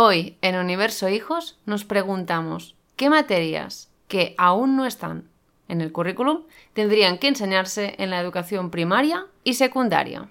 Hoy, 0.00 0.36
en 0.42 0.54
Universo 0.54 1.08
Hijos, 1.08 1.58
nos 1.66 1.84
preguntamos 1.84 2.76
qué 2.94 3.10
materias 3.10 3.90
que 4.06 4.36
aún 4.38 4.76
no 4.76 4.86
están 4.86 5.24
en 5.66 5.80
el 5.80 5.90
currículum 5.90 6.44
tendrían 6.72 7.18
que 7.18 7.26
enseñarse 7.26 7.96
en 7.98 8.10
la 8.10 8.20
educación 8.20 8.70
primaria 8.70 9.26
y 9.42 9.54
secundaria. 9.54 10.28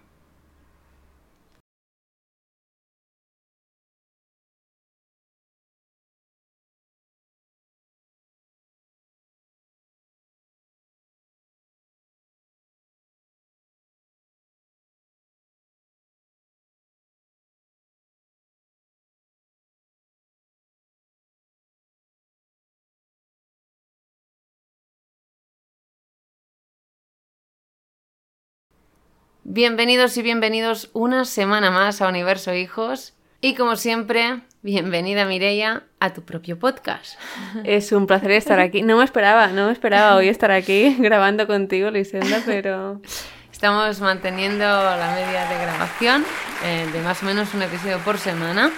Bienvenidos 29.49 30.17
y 30.17 30.23
bienvenidos 30.23 30.89
una 30.91 31.23
semana 31.23 31.71
más 31.71 32.01
a 32.01 32.09
Universo 32.09 32.53
Hijos. 32.53 33.13
Y 33.39 33.55
como 33.55 33.77
siempre, 33.77 34.41
bienvenida 34.61 35.23
Mireia 35.23 35.83
a 36.01 36.11
tu 36.11 36.23
propio 36.23 36.59
podcast. 36.59 37.17
Es 37.63 37.93
un 37.93 38.07
placer 38.07 38.31
estar 38.31 38.59
aquí. 38.59 38.81
No 38.81 38.97
me 38.97 39.05
esperaba, 39.05 39.47
no 39.47 39.67
me 39.67 39.71
esperaba 39.71 40.17
hoy 40.17 40.27
estar 40.27 40.51
aquí 40.51 40.95
grabando 40.99 41.47
contigo, 41.47 41.89
Lisenda, 41.89 42.43
pero... 42.45 43.01
Estamos 43.53 44.01
manteniendo 44.01 44.65
la 44.65 45.15
media 45.15 45.47
de 45.47 45.61
grabación 45.61 46.25
eh, 46.65 46.85
de 46.91 47.01
más 47.01 47.23
o 47.23 47.25
menos 47.25 47.53
un 47.53 47.61
episodio 47.61 47.99
por 47.99 48.17
semana. 48.17 48.69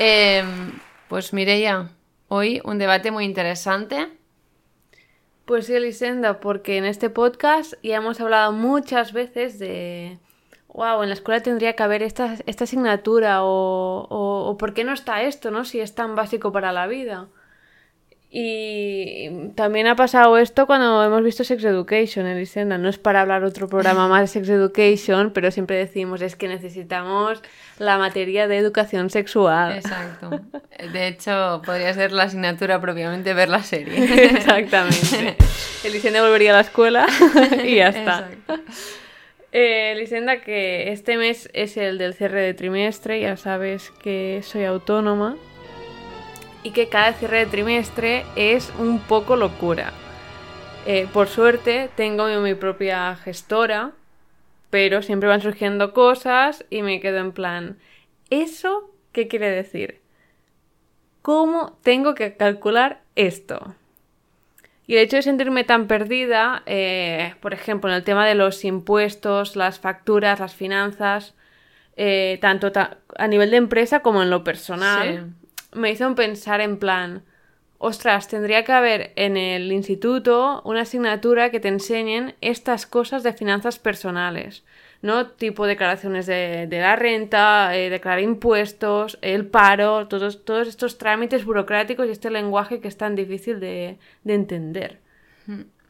Em, 0.00 0.72
pues 1.06 1.32
Mireia, 1.32 1.88
hoy 2.26 2.60
un 2.64 2.78
debate 2.78 3.12
muy 3.12 3.24
interesante 3.24 4.08
pues 5.44 5.66
sí, 5.66 5.74
Elisenda, 5.74 6.40
porque 6.40 6.76
en 6.76 6.84
este 6.84 7.10
podcast 7.10 7.74
ya 7.82 7.96
hemos 7.96 8.20
hablado 8.20 8.52
muchas 8.52 9.12
veces 9.12 9.58
de, 9.58 10.18
wow, 10.68 11.02
en 11.02 11.08
la 11.08 11.14
escuela 11.14 11.42
tendría 11.42 11.74
que 11.74 11.82
haber 11.82 12.02
esta, 12.02 12.36
esta 12.46 12.64
asignatura 12.64 13.44
o, 13.44 14.06
o, 14.08 14.48
o, 14.48 14.56
por 14.56 14.74
qué 14.74 14.84
no 14.84 14.92
está 14.92 15.22
esto, 15.22 15.50
¿no? 15.50 15.64
Si 15.64 15.80
es 15.80 15.94
tan 15.94 16.14
básico 16.16 16.52
para 16.52 16.72
la 16.72 16.86
vida. 16.86 17.28
Y 18.36 19.30
también 19.54 19.86
ha 19.86 19.94
pasado 19.94 20.36
esto 20.38 20.66
cuando 20.66 21.04
hemos 21.04 21.22
visto 21.22 21.44
Sex 21.44 21.62
Education, 21.62 22.26
Elisenda. 22.26 22.78
No 22.78 22.88
es 22.88 22.98
para 22.98 23.20
hablar 23.20 23.44
otro 23.44 23.68
programa 23.68 24.08
más 24.08 24.22
de 24.22 24.26
Sex 24.26 24.48
Education, 24.48 25.30
pero 25.30 25.52
siempre 25.52 25.76
decimos 25.76 26.20
es 26.20 26.34
que 26.34 26.48
necesitamos 26.48 27.40
la 27.78 27.96
materia 27.96 28.48
de 28.48 28.56
educación 28.56 29.08
sexual. 29.08 29.76
Exacto. 29.76 30.40
De 30.92 31.06
hecho, 31.06 31.62
podría 31.64 31.94
ser 31.94 32.10
la 32.10 32.24
asignatura 32.24 32.80
propiamente 32.80 33.34
ver 33.34 33.50
la 33.50 33.62
serie. 33.62 34.02
Exactamente. 34.36 35.36
Elisenda 35.84 36.20
volvería 36.20 36.50
a 36.50 36.54
la 36.54 36.62
escuela 36.62 37.06
y 37.64 37.76
ya 37.76 37.90
está. 37.90 38.30
Eh, 39.52 39.92
Elisenda, 39.92 40.40
que 40.40 40.90
este 40.90 41.16
mes 41.18 41.48
es 41.52 41.76
el 41.76 41.98
del 41.98 42.14
cierre 42.14 42.40
de 42.40 42.52
trimestre, 42.52 43.20
ya 43.20 43.36
sabes 43.36 43.92
que 44.02 44.40
soy 44.42 44.64
autónoma 44.64 45.36
y 46.64 46.72
que 46.72 46.88
cada 46.88 47.12
cierre 47.12 47.38
de 47.38 47.46
trimestre 47.46 48.24
es 48.34 48.72
un 48.78 48.98
poco 48.98 49.36
locura. 49.36 49.92
Eh, 50.86 51.06
por 51.12 51.28
suerte 51.28 51.88
tengo 51.94 52.26
mi, 52.40 52.54
propia 52.54 53.14
gestora, 53.16 53.92
pero 54.70 55.02
siempre 55.02 55.28
van 55.28 55.40
surgiendo 55.40 55.92
cosas 55.92 56.64
y 56.70 56.82
me 56.82 57.00
quedo 57.00 57.18
en 57.18 57.32
plan, 57.32 57.78
¿eso 58.30 58.90
qué 59.12 59.28
quiere 59.28 59.50
decir? 59.50 60.00
¿Cómo 61.22 61.78
tengo 61.82 62.14
que 62.14 62.36
calcular 62.36 63.02
esto? 63.14 63.74
Y 64.86 64.96
el 64.96 65.04
hecho 65.04 65.16
de 65.16 65.22
sentirme 65.22 65.64
tan 65.64 65.86
perdida, 65.86 66.62
eh, 66.66 67.34
por 67.40 67.54
ejemplo, 67.54 67.88
en 67.88 67.96
el 67.96 68.04
tema 68.04 68.26
de 68.26 68.34
los 68.34 68.64
impuestos, 68.64 69.56
las 69.56 69.78
facturas, 69.78 70.40
las 70.40 70.54
finanzas, 70.54 71.34
eh, 71.96 72.38
tanto 72.42 72.70
a 73.16 73.28
nivel 73.28 73.50
de 73.50 73.56
empresa 73.56 74.00
como 74.00 74.22
en 74.22 74.28
lo 74.28 74.44
personal, 74.44 75.32
me 75.74 75.90
hizo 75.90 76.14
pensar 76.14 76.60
en 76.60 76.78
plan, 76.78 77.22
ostras, 77.78 78.28
tendría 78.28 78.64
que 78.64 78.72
haber 78.72 79.12
en 79.16 79.36
el 79.36 79.70
instituto 79.72 80.62
una 80.64 80.82
asignatura 80.82 81.50
que 81.50 81.60
te 81.60 81.68
enseñen 81.68 82.34
estas 82.40 82.86
cosas 82.86 83.22
de 83.22 83.32
finanzas 83.32 83.78
personales, 83.78 84.64
¿no? 85.02 85.26
Tipo 85.26 85.66
declaraciones 85.66 86.26
de, 86.26 86.68
la 86.70 86.96
renta, 86.96 87.76
eh, 87.76 87.90
declarar 87.90 88.20
impuestos, 88.20 89.18
el 89.20 89.46
paro, 89.46 90.08
todos, 90.08 90.44
todos 90.44 90.68
estos 90.68 90.96
trámites 90.96 91.44
burocráticos 91.44 92.06
y 92.06 92.10
este 92.10 92.30
lenguaje 92.30 92.80
que 92.80 92.88
es 92.88 92.96
tan 92.96 93.14
difícil 93.14 93.60
de, 93.60 93.98
de 94.22 94.34
entender. 94.34 95.00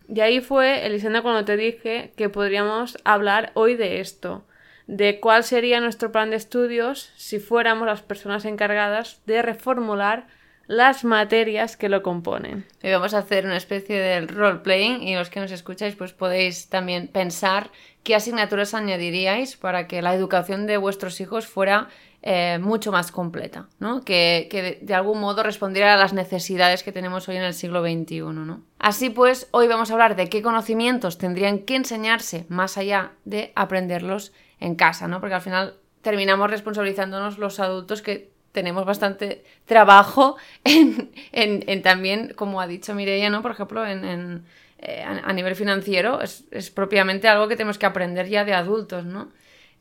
Y 0.08 0.20
ahí 0.20 0.40
fue, 0.40 0.84
Elisenda, 0.84 1.22
cuando 1.22 1.44
te 1.44 1.56
dije 1.56 2.12
que 2.16 2.28
podríamos 2.28 2.98
hablar 3.04 3.52
hoy 3.54 3.76
de 3.76 4.00
esto 4.00 4.44
de 4.86 5.20
cuál 5.20 5.44
sería 5.44 5.80
nuestro 5.80 6.12
plan 6.12 6.30
de 6.30 6.36
estudios 6.36 7.10
si 7.16 7.38
fuéramos 7.38 7.86
las 7.86 8.02
personas 8.02 8.44
encargadas 8.44 9.20
de 9.26 9.42
reformular 9.42 10.26
las 10.66 11.04
materias 11.04 11.76
que 11.76 11.88
lo 11.88 12.02
componen. 12.02 12.64
Y 12.82 12.90
vamos 12.90 13.14
a 13.14 13.18
hacer 13.18 13.44
una 13.44 13.56
especie 13.56 13.98
de 13.98 14.26
role-playing 14.26 15.02
y 15.02 15.14
los 15.14 15.28
que 15.28 15.40
nos 15.40 15.50
escucháis 15.50 15.94
pues 15.94 16.12
podéis 16.12 16.68
también 16.68 17.08
pensar 17.08 17.70
qué 18.02 18.14
asignaturas 18.14 18.74
añadiríais 18.74 19.56
para 19.56 19.86
que 19.86 20.02
la 20.02 20.14
educación 20.14 20.66
de 20.66 20.76
vuestros 20.76 21.20
hijos 21.20 21.46
fuera 21.46 21.88
eh, 22.22 22.58
mucho 22.58 22.90
más 22.92 23.12
completa, 23.12 23.68
¿no? 23.78 24.02
que, 24.02 24.48
que 24.50 24.78
de, 24.80 24.94
algún 24.94 25.20
modo 25.20 25.42
respondiera 25.42 25.92
a 25.92 25.98
las 25.98 26.14
necesidades 26.14 26.82
que 26.82 26.92
tenemos 26.92 27.28
hoy 27.28 27.36
en 27.36 27.42
el 27.42 27.52
siglo 27.52 27.82
XXI. 27.82 28.20
¿no? 28.20 28.62
Así 28.78 29.10
pues, 29.10 29.48
hoy 29.50 29.68
vamos 29.68 29.90
a 29.90 29.92
hablar 29.92 30.16
de 30.16 30.30
qué 30.30 30.40
conocimientos 30.40 31.18
tendrían 31.18 31.58
que 31.58 31.76
enseñarse 31.76 32.46
más 32.48 32.78
allá 32.78 33.12
de 33.26 33.52
aprenderlos 33.54 34.32
en 34.64 34.74
casa, 34.74 35.08
¿no? 35.08 35.20
Porque 35.20 35.34
al 35.34 35.42
final 35.42 35.74
terminamos 36.02 36.50
responsabilizándonos 36.50 37.38
los 37.38 37.60
adultos 37.60 38.02
que 38.02 38.30
tenemos 38.52 38.84
bastante 38.86 39.44
trabajo 39.66 40.36
en, 40.64 41.82
también, 41.82 42.32
como 42.34 42.60
ha 42.60 42.66
dicho 42.66 42.94
Mireia, 42.94 43.30
¿no? 43.30 43.42
Por 43.42 43.50
ejemplo, 43.50 43.86
en, 43.86 44.44
eh, 44.78 45.02
a, 45.02 45.32
nivel 45.32 45.54
financiero, 45.54 46.20
es, 46.22 46.70
propiamente 46.70 47.28
algo 47.28 47.48
que 47.48 47.56
tenemos 47.56 47.78
que 47.78 47.86
aprender 47.86 48.28
ya 48.28 48.44
de 48.44 48.54
adultos, 48.54 49.04
¿no? 49.04 49.32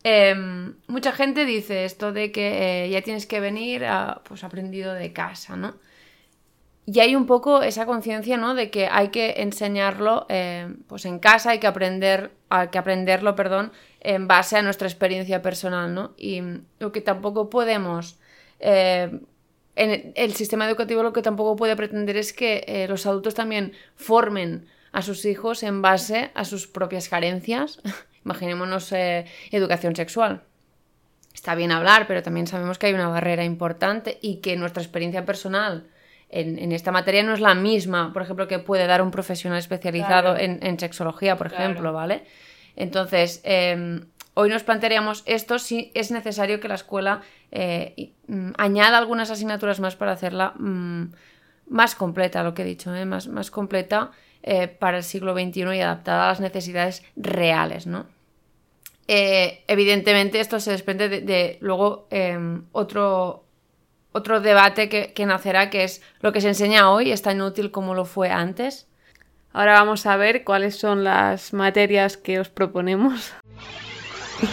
Em, 0.04 0.76
mucha 0.88 1.14
gente 1.14 1.46
dice 1.46 1.86
esto 1.86 2.12
de 2.12 2.32
que 2.34 2.86
eh, 2.86 2.90
ya 2.90 3.02
tienes 3.02 3.26
que 3.26 3.40
venir 3.40 3.86
a, 3.86 4.22
pues 4.28 4.44
aprendido 4.44 4.94
de 4.94 5.14
casa, 5.14 5.56
¿no? 5.56 5.76
Y 6.86 7.00
hay 7.00 7.16
un 7.16 7.26
poco 7.26 7.62
esa 7.62 7.86
conciencia, 7.86 8.36
¿no? 8.36 8.56
De 8.56 8.70
que 8.70 8.88
hay 8.92 9.08
que 9.08 9.36
enseñarlo 9.38 10.26
eh, 10.28 10.68
pues 10.88 11.06
en 11.06 11.20
casa, 11.20 11.52
hay 11.52 11.60
que 11.60 11.68
aprender, 11.68 12.32
hay 12.50 12.68
que 12.70 12.78
aprenderlo, 12.78 13.36
perdón, 13.36 13.72
en 14.02 14.28
base 14.28 14.58
a 14.58 14.62
nuestra 14.62 14.88
experiencia 14.88 15.42
personal, 15.42 15.94
¿no? 15.94 16.14
Y 16.18 16.42
lo 16.80 16.92
que 16.92 17.02
tampoco 17.02 17.50
podemos... 17.50 18.20
Eh, 18.60 19.20
en 19.76 20.14
el 20.16 20.36
sistema 20.36 20.68
educativo 20.68 21.02
lo 21.02 21.14
que 21.14 21.24
tampoco 21.24 21.56
puede 21.56 21.76
pretender 21.76 22.16
es 22.16 22.32
que 22.32 22.64
eh, 22.68 22.88
los 22.88 23.08
adultos 23.08 23.34
también 23.34 23.74
formen 23.96 24.68
a 24.92 25.02
sus 25.02 25.26
hijos 25.26 25.64
en 25.64 25.82
base 25.82 26.30
a 26.36 26.46
sus 26.46 26.68
propias 26.68 27.10
carencias. 27.10 27.82
Imaginémonos 28.26 28.94
educación 29.52 29.96
sexual. 29.96 30.44
Está 31.34 31.56
bien 31.56 31.72
hablar, 31.72 32.06
pero 32.08 32.22
también 32.22 32.46
sabemos 32.46 32.78
que 32.78 32.88
hay 32.88 32.94
una 32.94 33.08
barrera 33.08 33.44
importante 33.44 34.20
y 34.22 34.38
que 34.38 34.56
nuestra 34.56 34.84
experiencia 34.84 35.26
personal 35.26 35.88
en, 36.34 36.72
esta 36.72 36.92
materia 36.92 37.24
no 37.24 37.34
es 37.34 37.40
la 37.40 37.54
misma, 37.54 38.12
por 38.12 38.24
ejemplo, 38.24 38.48
que 38.48 38.60
puede 38.60 38.88
dar 38.88 39.02
un 39.02 39.12
profesional 39.12 39.60
especializado 39.60 40.36
en, 40.38 40.80
sexología, 40.80 41.38
por 41.38 41.48
ejemplo, 41.48 41.94
¿vale? 41.94 42.24
Entonces, 42.76 43.42
em, 43.44 44.06
hoy 44.34 44.50
nos 44.50 44.64
plantearíamos 44.64 45.24
esto 45.28 45.60
si 45.60 45.92
es 45.94 46.12
necesario 46.12 46.60
que 46.60 46.68
la 46.68 46.76
escuela 46.76 47.22
eh, 47.52 48.14
mm, 48.28 48.52
añada 48.58 48.98
algunas 48.98 49.30
asignaturas 49.30 49.80
más 49.80 49.96
para 49.96 50.14
hacerla 50.14 50.54
mm, 50.58 51.14
más 51.68 51.96
completa, 51.96 52.44
lo 52.44 52.54
que 52.54 52.64
he 52.64 52.66
dicho, 52.66 52.94
¿eh? 52.96 53.06
más, 53.06 53.28
más 53.28 53.52
completa 53.52 54.12
eh, 54.42 54.68
para 54.68 54.98
el 54.98 55.04
siglo 55.04 55.34
XXI 55.34 55.76
y 55.76 55.82
adaptada 55.82 56.26
a 56.26 56.30
las 56.30 56.40
necesidades 56.40 57.04
reales, 57.16 57.88
¿no? 57.88 58.08
evidentemente 59.06 60.40
esto 60.40 60.62
se 60.62 60.72
desprende 60.72 61.10
de, 61.10 61.58
luego 61.60 62.08
em, 62.10 62.64
otro, 62.72 63.43
otro 64.14 64.40
debate 64.40 64.88
que, 64.90 65.26
nacerá, 65.26 65.70
que 65.70 65.84
es 65.84 66.02
lo 66.22 66.32
que 66.32 66.40
se 66.40 66.48
enseña 66.48 66.90
hoy 66.92 67.12
es 67.12 67.22
tan 67.24 67.42
útil 67.42 67.72
como 67.72 67.96
lo 67.96 68.06
fue 68.06 68.30
antes. 68.30 68.88
Ahora 69.52 69.74
vamos 69.74 70.06
a 70.06 70.16
ver 70.18 70.44
cuáles 70.44 70.78
son 70.78 71.04
las 71.04 71.52
materias 71.52 72.16
que 72.16 72.40
os 72.40 72.50
proponemos. 72.50 73.34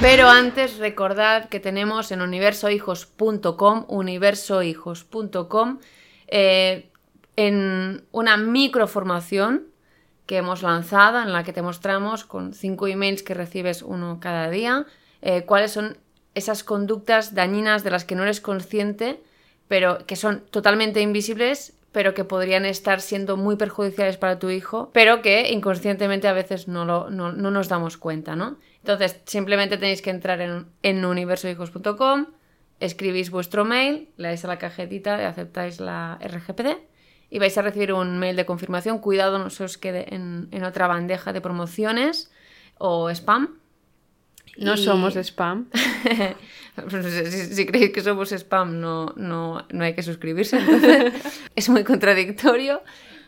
Pero 0.01 0.29
antes 0.29 0.79
recordad 0.79 1.49
que 1.49 1.61
tenemos 1.61 2.11
en 2.11 2.23
universohijos.com, 2.23 3.85
universohijos.com, 3.89 5.79
eh, 6.29 6.91
en 7.37 8.05
una 8.13 8.37
microformación 8.37 9.67
que 10.27 10.39
hemos 10.39 10.63
lanzado 10.63 11.21
en 11.21 11.33
la 11.33 11.45
que 11.45 11.53
te 11.53 11.61
mostramos 11.61 12.25
con 12.25 12.55
cinco 12.55 12.87
emails 12.87 13.23
que 13.23 13.35
recibes 13.35 13.83
uno 13.83 14.21
cada 14.21 14.49
día, 14.49 14.87
eh, 15.23 15.45
cuáles 15.45 15.73
son 15.73 15.99
esas 16.35 16.65
conductas 16.65 17.35
dañinas 17.35 17.85
de 17.85 17.91
las 17.91 18.05
que 18.05 18.15
no 18.15 18.23
eres 18.23 18.41
consciente 18.41 19.21
pero 19.71 20.05
que 20.05 20.17
son 20.17 20.41
totalmente 20.51 21.01
invisibles, 21.01 21.79
pero 21.93 22.13
que 22.13 22.25
podrían 22.25 22.65
estar 22.65 23.01
siendo 23.01 23.37
muy 23.37 23.55
perjudiciales 23.55 24.17
para 24.17 24.41
tu 24.41 24.51
hijo, 24.51 24.91
pero 24.93 25.23
que 25.23 25.53
inconscientemente 25.53 26.27
a 26.27 26.33
veces 26.33 26.67
no, 26.67 26.85
lo, 26.85 27.09
no, 27.09 27.31
nos 27.31 27.69
damos 27.69 27.97
cuenta, 27.97 28.35
¿no? 28.35 28.59
Entonces, 28.79 29.21
simplemente 29.27 29.77
tenéis 29.77 30.03
que 30.03 30.11
entrar 30.11 30.41
en, 30.41 30.67
en 30.83 31.05
universohijos.com, 31.05 32.27
escribís 32.81 33.31
vuestro 33.31 33.65
mail, 33.65 34.09
le 34.17 34.27
dais 34.27 34.45
a 34.45 34.49
la 34.49 34.59
cajetita 34.59 35.23
y 35.23 35.25
aceptáis 35.25 35.79
la 35.79 36.19
RGPD 36.21 36.77
y 37.31 37.39
vais 37.39 37.57
a 37.57 37.63
recibir 37.63 37.93
un 37.93 38.19
mail 38.19 38.35
de 38.35 38.47
confirmación. 38.47 38.99
Cuidado, 38.99 39.39
no 39.39 39.51
se 39.51 39.63
os 39.63 39.79
quede 39.79 40.13
en, 40.13 40.49
en 40.51 40.65
otra 40.65 40.89
bandeja 40.89 41.33
de 41.33 41.41
promociones 41.41 42.33
o 42.77 43.09
spam. 43.09 43.60
No 44.59 44.77
somos 44.77 45.17
spam. 45.17 45.69
si, 47.53 47.67
creéis 47.67 47.91
que 47.93 48.03
somos 48.03 48.33
spam, 48.33 48.81
no, 48.81 49.13
no, 49.17 49.67
no 49.71 49.85
hay 49.85 49.95
que 49.95 50.03
suscribirse. 50.03 50.59
es 51.57 51.69
muy 51.69 51.85
contradictorio. 51.85 52.83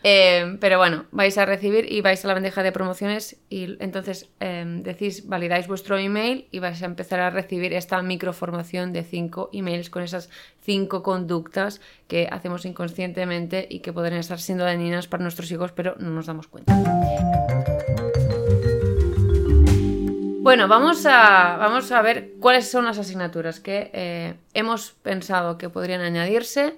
Eh, 0.05 0.57
pero 0.59 0.77
bueno, 0.77 1.05
vais 1.11 1.37
a 1.37 1.45
recibir 1.45 1.89
y 1.89 2.01
vais 2.01 2.23
a 2.25 2.27
la 2.27 2.33
bandeja 2.33 2.61
de 2.61 2.73
promociones 2.73 3.37
y 3.49 3.77
entonces 3.79 4.29
em, 4.41 4.83
decís, 4.83 5.27
validáis 5.29 5.65
vuestro 5.65 5.97
email 5.97 6.49
y 6.51 6.59
vais 6.59 6.83
a 6.83 6.85
empezar 6.85 7.21
a 7.21 7.29
recibir 7.29 7.71
esta 7.71 8.01
microformación 8.01 8.91
de 8.91 9.03
cinco 9.03 9.49
emails 9.53 9.89
con 9.89 10.03
esas 10.03 10.29
cinco 10.61 11.03
conductas 11.03 11.79
que 12.07 12.27
hacemos 12.29 12.65
inconscientemente 12.65 13.65
y 13.69 13.79
que 13.79 13.93
podrían 13.93 14.19
estar 14.19 14.41
siendo 14.41 14.65
dañinas 14.65 15.07
para 15.07 15.23
nuestros 15.23 15.49
hijos, 15.51 15.71
pero 15.71 15.95
no 15.97 16.09
nos 16.09 16.25
damos 16.25 16.47
cuenta. 16.47 16.73
Bueno, 20.43 20.67
vamos 20.67 21.05
a, 21.05 21.55
vamos 21.57 21.89
a 21.93 22.01
ver 22.01 22.33
cuáles 22.41 22.69
son 22.69 22.83
las 22.83 22.97
asignaturas 22.97 23.61
que 23.61 23.89
eh, 23.93 24.33
hemos 24.53 24.91
pensado 24.91 25.57
que 25.57 25.69
podrían 25.69 26.01
añadirse 26.01 26.75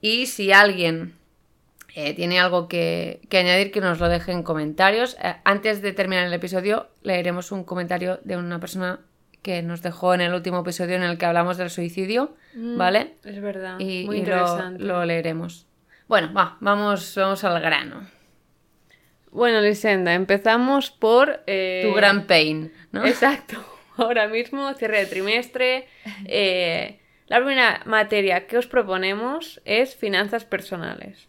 y 0.00 0.26
si 0.26 0.52
alguien 0.52 1.12
eh, 1.96 2.14
tiene 2.14 2.38
algo 2.38 2.68
que, 2.68 3.20
añadir, 3.32 3.72
que 3.72 3.80
nos 3.80 3.98
lo 3.98 4.08
deje 4.08 4.30
en 4.30 4.44
comentarios. 4.44 5.16
Eh, 5.20 5.34
antes 5.42 5.82
de 5.82 5.92
terminar 5.92 6.26
el 6.26 6.32
episodio, 6.34 6.86
leeremos 7.02 7.50
un 7.50 7.64
comentario 7.64 8.20
de 8.22 8.36
una 8.36 8.60
persona 8.60 9.00
que 9.42 9.60
nos 9.62 9.82
dejó 9.82 10.14
en 10.14 10.20
el 10.20 10.32
último 10.32 10.60
episodio 10.60 10.94
en 10.94 11.02
el 11.02 11.18
que 11.18 11.26
hablamos 11.26 11.56
del 11.56 11.70
suicidio, 11.70 12.36
mm, 12.54 12.78
¿vale? 12.78 13.16
Es 13.24 13.42
verdad. 13.42 13.80
Y, 13.80 14.04
Muy 14.06 14.18
interesante. 14.18 14.84
Lo, 14.84 15.04
leeremos. 15.04 15.66
Bueno, 16.06 16.32
va, 16.32 16.58
vamos, 16.60 17.12
vamos 17.16 17.42
al 17.42 17.60
grano. 17.60 18.13
Bueno, 19.34 19.60
Lisenda, 19.60 20.14
empezamos 20.14 20.92
por... 20.92 21.42
Eh, 21.48 21.82
tu 21.84 21.92
gran 21.92 22.28
pain, 22.28 22.72
¿no? 22.92 23.04
Exacto. 23.04 23.56
Ahora 23.96 24.28
mismo, 24.28 24.72
cierre 24.74 25.00
de 25.00 25.06
trimestre. 25.06 25.88
Eh, 26.26 27.00
la 27.26 27.38
primera 27.38 27.82
materia 27.84 28.46
que 28.46 28.58
os 28.58 28.68
proponemos 28.68 29.60
es 29.64 29.96
finanzas 29.96 30.44
personales. 30.44 31.26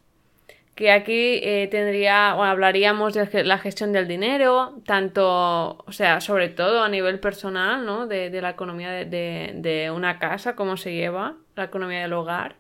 Que 0.76 0.92
aquí 0.92 1.40
eh, 1.42 1.68
tendría, 1.72 2.32
hablaríamos 2.32 3.16
de 3.16 3.44
la 3.44 3.58
gestión 3.58 3.92
del 3.92 4.08
dinero, 4.08 4.76
tanto, 4.86 5.84
o 5.84 5.92
sea, 5.92 6.22
sobre 6.22 6.50
todo 6.50 6.84
a 6.84 6.90
nivel 6.90 7.20
personal, 7.20 7.86
¿no? 7.86 8.06
De, 8.06 8.30
la 8.40 8.52
economía 8.52 8.92
de, 8.92 9.52
de, 9.56 9.90
una 9.90 10.20
casa, 10.20 10.56
cómo 10.56 10.78
se 10.78 10.94
lleva, 10.94 11.38
la 11.56 11.64
economía 11.64 12.02
del 12.02 12.14
hogar. 12.14 12.56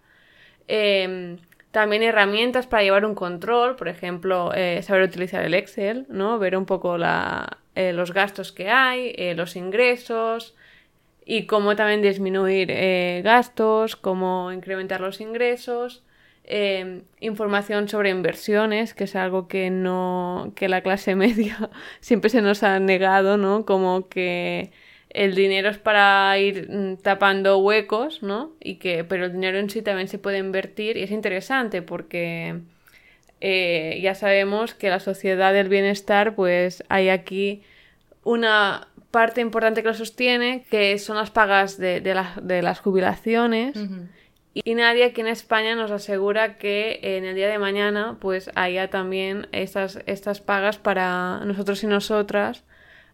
Eh, 0.67 1.37
también 1.75 2.03
herramientas 2.03 2.67
para 2.67 2.83
llevar 2.83 3.03
un 3.03 3.15
control, 3.15 3.75
por 3.75 3.89
ejemplo, 3.89 4.53
eh, 4.55 4.81
saber 4.81 5.03
utilizar 5.03 5.43
el 5.43 5.53
Excel, 5.53 6.05
¿no? 6.07 6.39
Ver 6.39 6.55
un 6.55 6.65
poco 6.65 6.95
eh, 6.95 7.91
los 7.91 8.13
gastos 8.13 8.53
que 8.53 8.69
hay, 8.69 9.13
eh, 9.17 9.35
los 9.35 9.57
ingresos 9.57 10.55
y 11.25 11.47
cómo 11.47 11.75
también 11.75 12.01
disminuir 12.01 12.71
gastos, 13.23 13.97
cómo 13.97 14.53
incrementar 14.53 15.01
los 15.01 15.19
ingresos. 15.19 16.05
información 17.19 17.89
sobre 17.89 18.09
inversiones, 18.09 18.93
que 18.93 19.03
es 19.03 19.15
algo 19.17 19.49
que 19.49 19.69
no. 19.69 20.53
que 20.55 20.69
la 20.69 20.79
clase 20.81 21.15
media 21.25 21.69
siempre 21.99 22.29
se 22.29 22.41
nos 22.41 22.63
ha 22.63 22.79
negado, 22.79 23.35
¿no? 23.37 23.65
Como 23.65 24.07
que 24.07 24.71
el 25.15 25.33
dinero 25.33 25.69
es 25.69 25.77
para 25.77 26.37
ir 26.37 26.69
mm, 26.69 26.97
tapando 26.97 27.57
huecos, 27.59 28.21
¿no? 28.21 28.51
Y 28.59 28.75
que, 28.75 29.03
pero 29.05 29.25
el 29.25 29.31
dinero 29.31 29.57
en 29.57 29.69
sí 29.69 29.81
también 29.81 30.09
se 30.09 30.19
puede 30.19 30.39
invertir 30.39 30.97
y 30.97 31.03
es 31.03 31.11
interesante 31.11 31.81
porque 31.81 32.59
eh, 33.39 33.99
ya 34.01 34.13
sabemos 34.13 34.73
que 34.73 34.89
la 34.89 34.99
sociedad 34.99 35.53
del 35.53 35.69
bienestar, 35.69 36.35
pues 36.35 36.83
hay 36.89 37.09
aquí 37.09 37.63
una 38.23 38.89
parte 39.11 39.39
importante 39.39 39.81
que 39.81 39.87
lo 39.87 39.93
sostiene, 39.93 40.65
que 40.69 40.97
son 40.99 41.15
las 41.15 41.31
pagas 41.31 41.77
de, 41.77 42.01
las 42.61 42.79
jubilaciones. 42.79 43.77
Y 44.53 44.75
nadie 44.75 45.05
aquí 45.05 45.21
en 45.21 45.27
España 45.27 45.75
nos 45.75 45.91
asegura 45.91 46.57
que 46.57 46.99
en 47.01 47.23
el 47.23 47.35
día 47.35 47.47
de 47.47 47.57
mañana 47.57 48.17
pues 48.19 48.49
haya 48.55 48.89
también 48.89 49.47
estas, 49.53 49.99
estas 50.05 50.41
pagas 50.41 50.77
para 50.77 51.41
nosotros 51.45 51.83
y 51.83 51.87
nosotras 51.87 52.63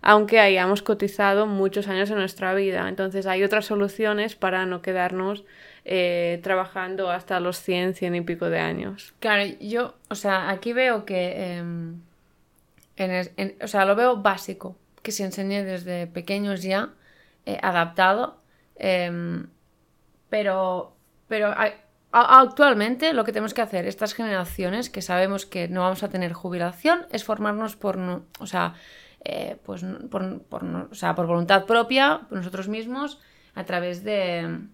aunque 0.01 0.39
hayamos 0.39 0.81
cotizado 0.81 1.45
muchos 1.45 1.87
años 1.87 2.09
en 2.09 2.17
nuestra 2.17 2.53
vida. 2.53 2.89
Entonces 2.89 3.25
hay 3.27 3.43
otras 3.43 3.65
soluciones 3.65 4.35
para 4.35 4.65
no 4.65 4.81
quedarnos 4.81 5.43
eh, 5.85 6.39
trabajando 6.43 7.11
hasta 7.11 7.39
los 7.39 7.61
100, 7.61 7.95
100 7.95 8.15
y 8.15 8.21
pico 8.21 8.49
de 8.49 8.59
años. 8.59 9.13
Claro, 9.19 9.43
yo, 9.59 9.95
o 10.09 10.15
sea, 10.15 10.49
aquí 10.49 10.73
veo 10.73 11.05
que, 11.05 11.55
em, 11.57 12.01
o 13.61 13.67
sea, 13.67 13.85
lo 13.85 13.95
veo 13.95 14.17
básico, 14.17 14.75
que 15.01 15.11
se 15.11 15.23
enseñe 15.23 15.63
desde 15.63 16.07
pequeños 16.07 16.61
ya, 16.61 16.89
eh, 17.45 17.57
adaptado, 17.61 18.39
em, 18.75 19.47
pero, 20.29 20.95
pero 21.27 21.53
actualmente 22.11 23.13
lo 23.13 23.23
que 23.23 23.31
tenemos 23.31 23.53
que 23.53 23.61
hacer, 23.61 23.87
estas 23.87 24.13
generaciones 24.13 24.89
que 24.89 25.01
sabemos 25.01 25.45
que 25.45 25.67
no 25.67 25.81
vamos 25.81 26.03
a 26.03 26.09
tener 26.09 26.33
jubilación, 26.33 27.05
es 27.11 27.23
formarnos 27.23 27.75
por, 27.75 27.97
o 28.39 28.47
sea, 28.47 28.75
eh, 29.23 29.57
pues 29.63 29.85
por, 30.09 30.41
por, 30.43 31.27
voluntad 31.27 31.65
propia, 31.65 32.21
nosotros 32.31 32.67
mismos, 32.67 33.19
a 33.53 33.65
través 33.65 34.03
de, 34.03 34.67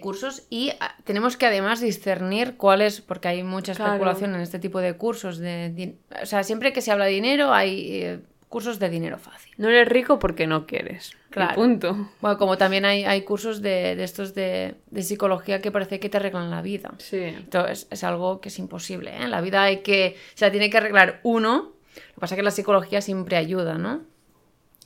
cursos 0.00 0.46
y 0.50 0.70
ah, 0.80 0.94
tenemos 1.04 1.36
que 1.36 1.46
además 1.46 1.80
discernir 1.80 2.56
cuáles, 2.56 3.00
porque 3.00 3.28
hay 3.28 3.42
mucha 3.42 3.72
especulación 3.72 4.34
en 4.34 4.40
este 4.40 4.58
tipo 4.58 4.78
de 4.78 4.94
cursos. 4.94 5.38
De, 5.38 5.96
o 6.22 6.26
sea, 6.26 6.44
siempre 6.44 6.72
que 6.72 6.80
se 6.80 6.92
habla 6.92 7.06
de 7.06 7.12
dinero 7.12 7.52
hay 7.52 8.02
eh, 8.02 8.20
cursos 8.48 8.78
de 8.78 8.88
dinero 8.88 9.18
fácil. 9.18 9.52
No 9.58 9.68
eres 9.68 9.88
rico 9.88 10.18
porque 10.18 10.46
no 10.46 10.66
quieres. 10.66 11.12
Claro. 11.30 11.56
punto. 11.56 12.08
Bueno, 12.20 12.38
como 12.38 12.56
también 12.56 12.84
hay, 12.84 13.04
hay 13.04 13.22
cursos 13.22 13.60
de, 13.60 14.02
estos 14.02 14.34
de, 14.34 14.76
psicología 15.00 15.60
que 15.60 15.70
parece 15.70 16.00
que 16.00 16.08
te 16.08 16.16
arreglan 16.16 16.50
la 16.50 16.62
vida. 16.62 16.94
Sí. 16.98 17.18
Entonces 17.18 17.88
es 17.90 18.04
algo 18.04 18.40
que 18.40 18.48
es 18.48 18.58
imposible. 18.58 19.14
¿eh? 19.14 19.28
la 19.28 19.40
vida 19.40 19.64
hay 19.64 19.78
que, 19.78 20.16
o 20.16 20.38
sea, 20.38 20.50
tiene 20.50 20.70
que 20.70 20.78
arreglar 20.78 21.20
uno 21.24 21.75
lo 21.96 22.14
que 22.14 22.20
pasa 22.20 22.34
es 22.34 22.38
que 22.38 22.42
la 22.42 22.50
psicología 22.50 23.00
siempre 23.00 23.36
ayuda, 23.36 23.78
¿no? 23.78 24.02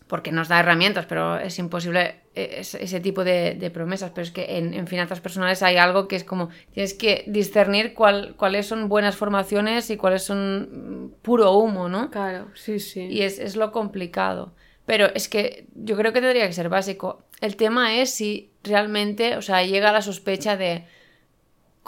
Porque 0.07 0.33
nos 0.33 0.49
da 0.49 0.59
herramientas, 0.59 1.07
pero 1.07 1.38
es 1.38 1.59
imposible 1.59 2.17
eh, 2.35 2.59
ese 2.61 3.00
tipo 3.00 3.23
de, 3.23 3.71
promesas. 3.73 4.11
Pero 4.12 4.25
es 4.25 4.33
que 4.33 4.59
en, 4.59 4.87
finanzas 4.88 5.21
personales 5.21 5.62
hay 5.62 5.76
algo 5.76 6.09
que 6.09 6.17
es 6.17 6.25
como, 6.25 6.49
tienes 6.73 6.95
que 6.95 7.25
discernir 7.29 7.95
cuáles 7.95 8.67
son 8.67 8.88
buenas 8.88 9.17
formaciones 9.17 9.88
y 9.90 9.97
cuáles 9.97 10.25
son 10.25 11.14
puro 11.23 11.52
humo, 11.52 11.88
¿no? 11.88 12.11
Claro, 12.11 12.49
sí, 12.55 12.81
sí. 12.81 13.02
Y 13.02 13.23
es, 13.23 13.38
es 13.38 13.55
lo 13.55 13.71
complicado. 13.71 14.52
Pero 14.85 15.07
es 15.14 15.29
que 15.29 15.67
yo 15.76 15.97
creo 15.97 16.12
que 16.12 16.21
tendría 16.21 16.49
que 16.49 16.52
ser 16.52 16.69
básico. 16.69 17.23
El 17.40 17.55
tema 17.55 17.95
es 17.95 18.12
si 18.12 18.50
realmente, 18.64 19.37
o 19.37 19.43
sea, 19.43 19.62
llega 19.62 19.93
la 19.93 20.02
sospecha 20.02 20.57
de 20.57 20.85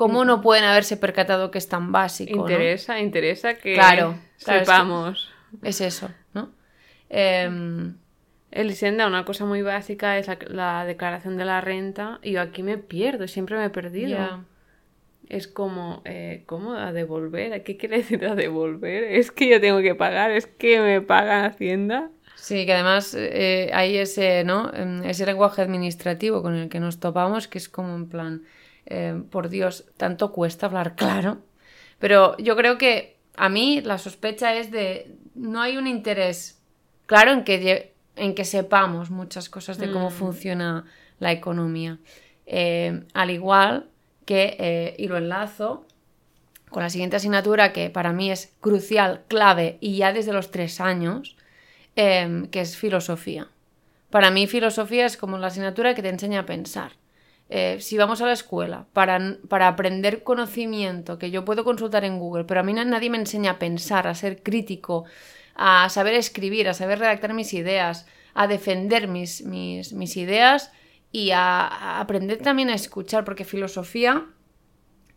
cómo 0.03 0.25
no 0.25 0.41
pueden 0.41 0.65
haberse 0.65 0.97
percatado 0.97 1.51
que 1.51 1.59
es 1.59 1.69
tan 1.69 1.93
básico. 1.93 2.41
Interesa, 2.41 2.99
interesa 3.01 3.55
que 3.55 3.75
claro, 3.75 4.19
sepamos. 4.37 5.31
Es, 5.63 5.81
eso, 5.81 6.11
¿no? 6.35 6.51
Eh... 7.11 7.93
Elisenda, 8.53 9.07
una 9.07 9.25
cosa 9.25 9.47
muy 9.47 9.63
básica 9.63 10.19
es 10.19 10.29
la, 10.49 10.85
declaración 10.85 11.39
de 11.39 11.47
la 11.47 11.63
renta. 11.63 12.21
Y 12.23 12.33
yo 12.33 12.43
aquí 12.43 12.63
me 12.63 12.77
pierdo, 12.77 13.27
siempre 13.27 13.57
me 13.57 13.65
he 13.65 13.71
perdido. 13.71 14.45
Es 15.29 15.49
como, 15.49 16.03
eh, 16.05 16.43
¿cómo 16.45 16.75
a 16.75 16.93
devolver? 16.93 17.63
¿Qué 17.63 17.79
quiere 17.79 17.99
decir 17.99 18.25
a 18.27 18.35
devolver? 18.35 19.05
Es 19.05 19.31
que 19.31 19.49
yo 19.49 19.61
tengo 19.61 19.81
que 19.81 19.95
pagar, 19.95 20.31
es 20.31 20.47
que 20.47 20.81
me 20.81 21.01
paga 21.01 21.47
Hacienda. 21.47 22.11
Sí, 22.37 22.67
que 22.67 22.75
además 22.75 23.17
eh, 23.19 23.71
hay 23.73 23.97
ese, 23.97 24.45
¿no? 24.45 24.71
Em, 24.75 25.03
ese 25.05 25.25
lenguaje 25.25 25.63
administrativo 25.63 26.43
con 26.43 26.55
el 26.55 26.69
que 26.69 26.81
nos 26.81 27.01
topamos, 27.01 27.49
que 27.49 27.57
es 27.57 27.71
como 27.71 27.95
en 27.95 28.09
plan, 28.09 28.43
eh, 28.87 29.23
por 29.31 29.49
Dios, 29.49 29.85
tanto 29.97 30.33
cuesta 30.33 30.67
hablar 30.67 30.95
claro. 30.95 31.39
Pero 31.99 32.37
yo 32.39 32.57
creo 32.57 32.79
que 32.79 33.17
a 33.37 33.49
mí 33.49 33.81
la 33.81 33.99
sospecha 33.99 34.55
es 34.55 34.71
de 34.71 35.15
no 35.35 35.61
hay 35.61 35.77
un 35.77 35.87
interés 35.87 36.61
claro 37.07 37.33
en 37.33 37.45
que, 37.45 37.95
en 38.17 38.35
que 38.35 38.45
sepamos 38.45 39.11
muchas 39.11 39.49
cosas 39.49 39.79
de 39.79 39.91
cómo 39.91 40.11
mm. 40.11 40.13
funciona 40.13 40.85
la 41.19 41.33
economía. 41.33 41.99
Eh, 42.47 43.05
al 43.15 43.31
igual 43.31 43.89
que, 44.25 44.57
eh, 44.59 44.97
y 44.99 45.09
lo 45.09 45.17
enlazo 45.17 45.87
con 46.69 46.83
la 46.83 46.91
siguiente 46.91 47.17
asignatura 47.17 47.73
que 47.73 47.91
para 47.91 48.13
mí 48.13 48.31
es 48.31 48.55
crucial, 48.61 49.23
clave 49.29 49.79
y 49.81 49.97
ya 49.97 50.13
desde 50.13 50.33
los 50.33 50.51
tres 50.51 50.81
años, 50.81 51.37
em, 51.97 52.47
que 52.49 52.61
es 52.61 52.77
filosofía. 52.77 53.49
Para 54.11 54.31
mí 54.31 54.47
filosofía 54.47 55.07
es 55.07 55.17
como 55.17 55.39
la 55.39 55.49
asignatura 55.49 55.95
que 55.95 56.03
te 56.03 56.09
enseña 56.09 56.41
a 56.41 56.47
pensar. 56.47 56.93
Eh, 57.55 57.83
si 57.83 57.99
vamos 57.99 58.23
a 58.23 58.27
la 58.27 58.33
escuela 58.33 58.87
para, 58.95 59.37
para, 59.47 59.69
aprender 59.69 60.23
conocimiento 60.23 61.19
que 61.19 61.31
yo 61.31 61.45
puedo 61.45 61.65
consultar 61.65 62.03
en 62.03 62.19
Google, 62.19 62.45
pero 62.45 62.61
a 62.61 62.63
mí 62.63 62.73
nadie 62.73 63.11
me 63.11 63.19
enseña 63.19 63.51
a 63.51 63.59
pensar, 63.59 64.07
a 64.07 64.15
ser 64.15 64.43
crítico, 64.43 65.05
a 65.55 65.87
saber 65.91 66.15
escribir, 66.15 66.67
a 66.71 66.73
saber 66.73 67.01
redactar 67.01 67.35
mis 67.35 67.53
ideas, 67.53 68.07
a 68.33 68.47
defender 68.47 69.07
mis, 69.07 69.45
mis, 69.45 69.93
mis 69.93 70.17
ideas 70.17 70.73
y 71.11 71.33
a, 71.33 72.01
aprender 72.01 72.39
también 72.39 72.71
a 72.71 72.75
escuchar, 72.75 73.23
porque 73.27 73.45
filosofía 73.45 74.25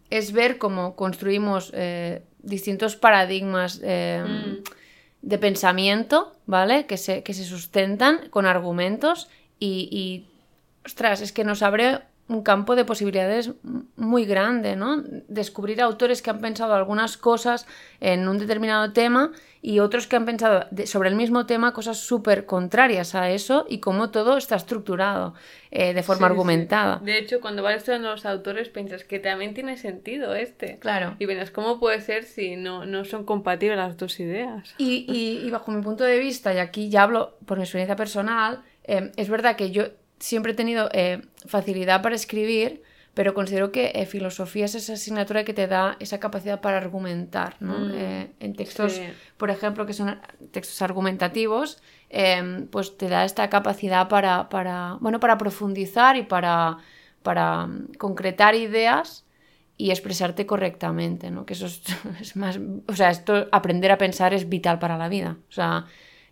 es 0.10 0.34
ver 0.34 0.58
cómo 0.58 0.98
construimos 0.98 1.72
eh, 1.74 2.22
distintos 2.40 2.98
paradigmas 2.98 3.80
eh, 3.82 4.22
mm. 4.28 4.64
de 5.22 5.38
pensamiento, 5.38 6.36
¿vale? 6.48 6.86
Que 6.86 6.98
se, 6.98 7.24
que 7.24 7.34
se 7.34 7.46
sustentan 7.46 8.28
con 8.30 8.46
argumentos 8.46 9.30
y, 9.58 9.88
y, 9.90 10.28
ostras, 10.84 11.22
es 11.22 11.32
que 11.32 11.46
nos 11.46 11.62
abre 11.62 12.02
un 12.28 12.42
campo 12.42 12.76
de 12.76 12.86
posibilidades 12.86 13.52
muy 13.96 14.26
grande, 14.26 14.76
¿no? 14.76 15.04
Descubrir 15.28 15.82
autores 15.82 16.24
que 16.24 16.32
han 16.32 16.40
pensado 16.40 16.74
algunas 16.74 17.18
cosas 17.18 17.68
en 18.00 18.28
un 18.28 18.40
determinado 18.40 18.94
tema 18.94 19.32
y 19.62 19.80
otros 19.80 20.08
que 20.08 20.16
han 20.16 20.26
pensado 20.26 20.68
sobre 20.86 21.10
el 21.10 21.16
mismo 21.16 21.46
tema 21.46 21.74
cosas 21.74 21.98
súper 21.98 22.46
contrarias 22.46 23.14
a 23.14 23.30
eso 23.30 23.66
y 23.70 23.80
cómo 23.80 24.10
todo 24.10 24.38
está 24.38 24.56
estructurado 24.56 25.36
eh, 25.70 25.94
de 25.94 26.02
forma 26.02 26.26
argumentada. 26.26 27.00
De 27.04 27.20
hecho, 27.20 27.42
cuando 27.42 27.62
vas 27.62 27.78
estudiando 27.78 28.10
los 28.10 28.26
autores 28.26 28.70
piensas 28.70 29.04
que 29.04 29.20
también 29.20 29.54
tiene 29.54 29.78
sentido 29.78 30.34
este. 30.34 30.80
Claro. 30.80 31.16
Y 31.20 31.26
verás 31.26 31.52
cómo 31.52 31.80
puede 31.80 32.02
ser 32.02 32.24
si 32.24 32.56
no, 32.56 32.88
no 32.88 33.06
son 33.06 33.24
compatibles 33.24 33.78
las 33.78 33.98
dos 33.98 34.20
ideas. 34.20 34.74
Y, 34.80 35.06
y, 35.08 35.50
bajo 35.52 35.72
mi 35.72 35.84
punto 35.84 36.04
de 36.04 36.20
vista, 36.20 36.54
y 36.54 36.58
aquí 36.58 36.90
ya 36.90 37.04
hablo 37.04 37.38
por 37.46 37.58
mi 37.58 37.64
experiencia 37.64 37.96
personal, 37.96 38.64
eh, 38.84 39.12
es 39.16 39.30
verdad 39.30 39.56
que 39.56 39.72
yo 39.72 39.86
siempre 40.20 40.54
he 40.54 40.56
tenido 40.56 40.90
eh, 40.94 41.22
facilidad 41.46 42.02
para 42.02 42.16
escribir, 42.16 42.84
pero 43.14 43.34
considero 43.34 43.72
que 43.72 43.92
eh, 43.96 44.06
filosofía 44.06 44.66
es 44.66 44.76
esa 44.76 44.94
asignatura 44.94 45.46
que 45.46 45.54
te 45.54 45.68
da 45.68 45.96
esa 46.00 46.20
capacidad 46.20 46.60
para 46.62 46.78
argumentar, 46.78 47.56
¿no? 47.62 47.80
Mm, 47.80 47.92
eh, 47.94 48.32
en 48.40 48.56
textos, 48.56 49.00
por 49.38 49.50
ejemplo, 49.50 49.86
que 49.86 49.94
son 49.94 50.20
textos 50.52 50.82
argumentativos, 50.82 51.82
pues 52.72 52.98
te 52.98 53.10
da 53.10 53.26
esta 53.26 53.50
capacidad 53.50 54.08
para, 54.08 54.50
para, 54.50 54.98
bueno, 55.00 55.20
para 55.20 55.38
profundizar 55.38 56.18
y 56.18 56.24
para, 56.24 56.78
para 57.24 57.70
concretar 57.98 58.56
ideas 58.56 59.26
y 59.78 59.92
expresarte 59.92 60.46
correctamente, 60.46 61.32
¿no? 61.32 61.46
Que 61.46 61.54
eso 61.54 61.66
es, 61.66 61.82
es, 62.22 62.36
más... 62.36 62.60
O 62.88 62.96
sea, 62.96 63.10
esto, 63.10 63.48
aprender 63.52 63.92
a 63.92 63.98
pensar 63.98 64.34
es 64.34 64.48
vital 64.48 64.80
para 64.80 64.98
la 64.98 65.10
vida. 65.10 65.38
O 65.50 65.52
sea, 65.52 65.86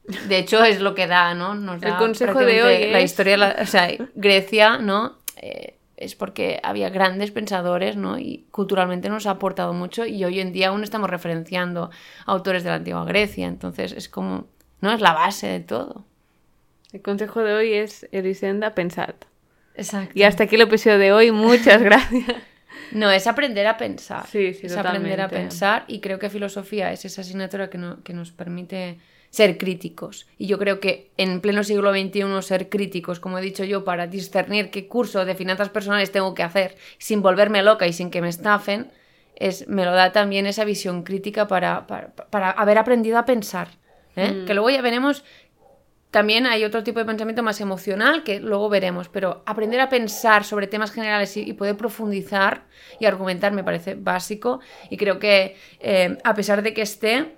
de 0.06 0.38
hecho, 0.38 0.64
es 0.64 0.82
lo 0.82 0.96
que 0.96 1.08
da, 1.08 1.34
¿no? 1.34 1.56
Nos 1.56 1.80
da 1.82 1.90
el 1.90 1.96
consejo 1.96 2.40
de 2.40 2.64
hoy 2.64 2.92
la 2.92 3.02
historia, 3.02 3.56
o 3.62 3.66
sea, 3.66 3.90
Grecia, 4.16 4.78
¿no? 4.78 5.18
Eh, 5.38 5.78
es 5.96 6.16
porque 6.16 6.60
había 6.64 6.90
grandes 6.90 7.32
pensadores, 7.32 7.96
¿no? 7.96 8.20
Y 8.20 8.46
culturalmente 8.52 9.10
nos 9.10 9.26
ha 9.28 9.32
aportado 9.32 9.74
mucho 9.74 10.06
y 10.06 10.24
hoy 10.26 10.40
en 10.40 10.52
día 10.52 10.70
aún 10.70 10.84
estamos 10.84 11.10
referenciando 11.10 11.90
autores 12.26 12.64
de 12.64 12.70
la 12.70 12.76
antigua 12.76 13.06
Grecia, 13.06 13.48
entonces 13.48 13.94
es 13.94 14.10
como, 14.10 14.48
¿no? 14.82 14.92
Es 14.92 15.02
la 15.02 15.14
base 15.14 15.48
de 15.48 15.60
todo. 15.62 16.04
El 16.92 17.02
consejo 17.02 17.42
de 17.42 17.54
hoy 17.54 17.74
es, 17.74 18.08
Elisenda, 18.12 18.76
pensad. 18.76 19.16
Exacto. 19.76 20.12
Y 20.14 20.24
hasta 20.24 20.44
aquí 20.44 20.56
el 20.56 20.62
episodio 20.62 21.00
de 21.00 21.14
hoy, 21.14 21.32
muchas 21.32 21.82
gracias. 21.82 22.36
No, 22.94 23.12
es 23.12 23.28
aprender 23.28 23.68
a 23.68 23.78
pensar. 23.78 24.26
Sí, 24.28 24.54
sí, 24.54 24.68
Es 24.68 24.78
aprender 24.78 25.22
a 25.22 25.28
pensar 25.28 25.86
y 25.88 26.00
creo 26.00 26.20
que 26.20 26.30
filosofía 26.30 26.92
es 26.92 27.06
esa 27.06 27.22
asignatura 27.22 27.70
que, 27.70 27.78
no, 27.78 28.04
que 28.04 28.14
nos 28.14 28.32
permite 28.32 28.98
ser 29.34 29.58
críticos. 29.58 30.28
Y 30.38 30.46
yo 30.46 30.60
creo 30.60 30.80
que 30.80 31.10
en 31.18 31.42
pleno 31.42 31.64
siglo 31.64 31.92
XXI 31.92 32.42
ser 32.42 32.70
críticos, 32.70 33.20
como 33.20 33.40
he 33.40 33.42
dicho 33.42 33.64
yo, 33.64 33.84
para 33.84 34.06
discernir 34.06 34.70
qué 34.70 34.88
curso 34.88 35.26
de 35.26 35.34
finanzas 35.34 35.70
personales 35.70 36.12
tengo 36.12 36.36
que 36.36 36.44
hacer 36.44 36.76
sin 37.00 37.24
volverme 37.24 37.64
loca 37.64 37.88
y 37.88 37.94
sin 37.94 38.12
que 38.12 38.22
me 38.22 38.30
estafen, 38.30 38.92
es, 39.36 39.68
me 39.68 39.86
lo 39.86 39.94
da 39.94 40.12
también 40.12 40.46
esa 40.46 40.66
visión 40.66 41.02
crítica 41.02 41.48
para, 41.48 41.88
para, 41.88 42.52
haber 42.52 42.78
aprendido 42.78 43.18
a 43.18 43.26
pensar. 43.26 43.70
¿eh? 44.16 44.32
Mm. 44.32 44.46
Que 44.46 44.54
luego 44.54 44.70
ya 44.70 44.84
veremos, 44.84 45.24
también 46.14 46.46
hay 46.46 46.64
otro 46.64 46.84
tipo 46.84 47.00
de 47.00 47.06
pensamiento 47.06 47.42
más 47.42 47.60
emocional 47.60 48.22
que 48.24 48.40
luego 48.40 48.70
veremos, 48.70 49.10
pero 49.10 49.42
aprender 49.48 49.80
a 49.80 49.90
pensar 49.90 50.44
sobre 50.44 50.68
temas 50.68 50.92
generales 50.92 51.36
y, 51.38 51.52
poder 51.54 51.76
profundizar 51.76 52.66
y 53.00 53.06
argumentar 53.08 53.52
me 53.52 53.64
parece 53.64 53.96
básico 53.96 54.60
y 54.92 54.98
creo 54.98 55.18
que 55.18 55.58
eh, 55.80 56.16
a 56.24 56.36
pesar 56.36 56.62
de 56.62 56.76
que 56.76 56.84
esté 56.84 57.36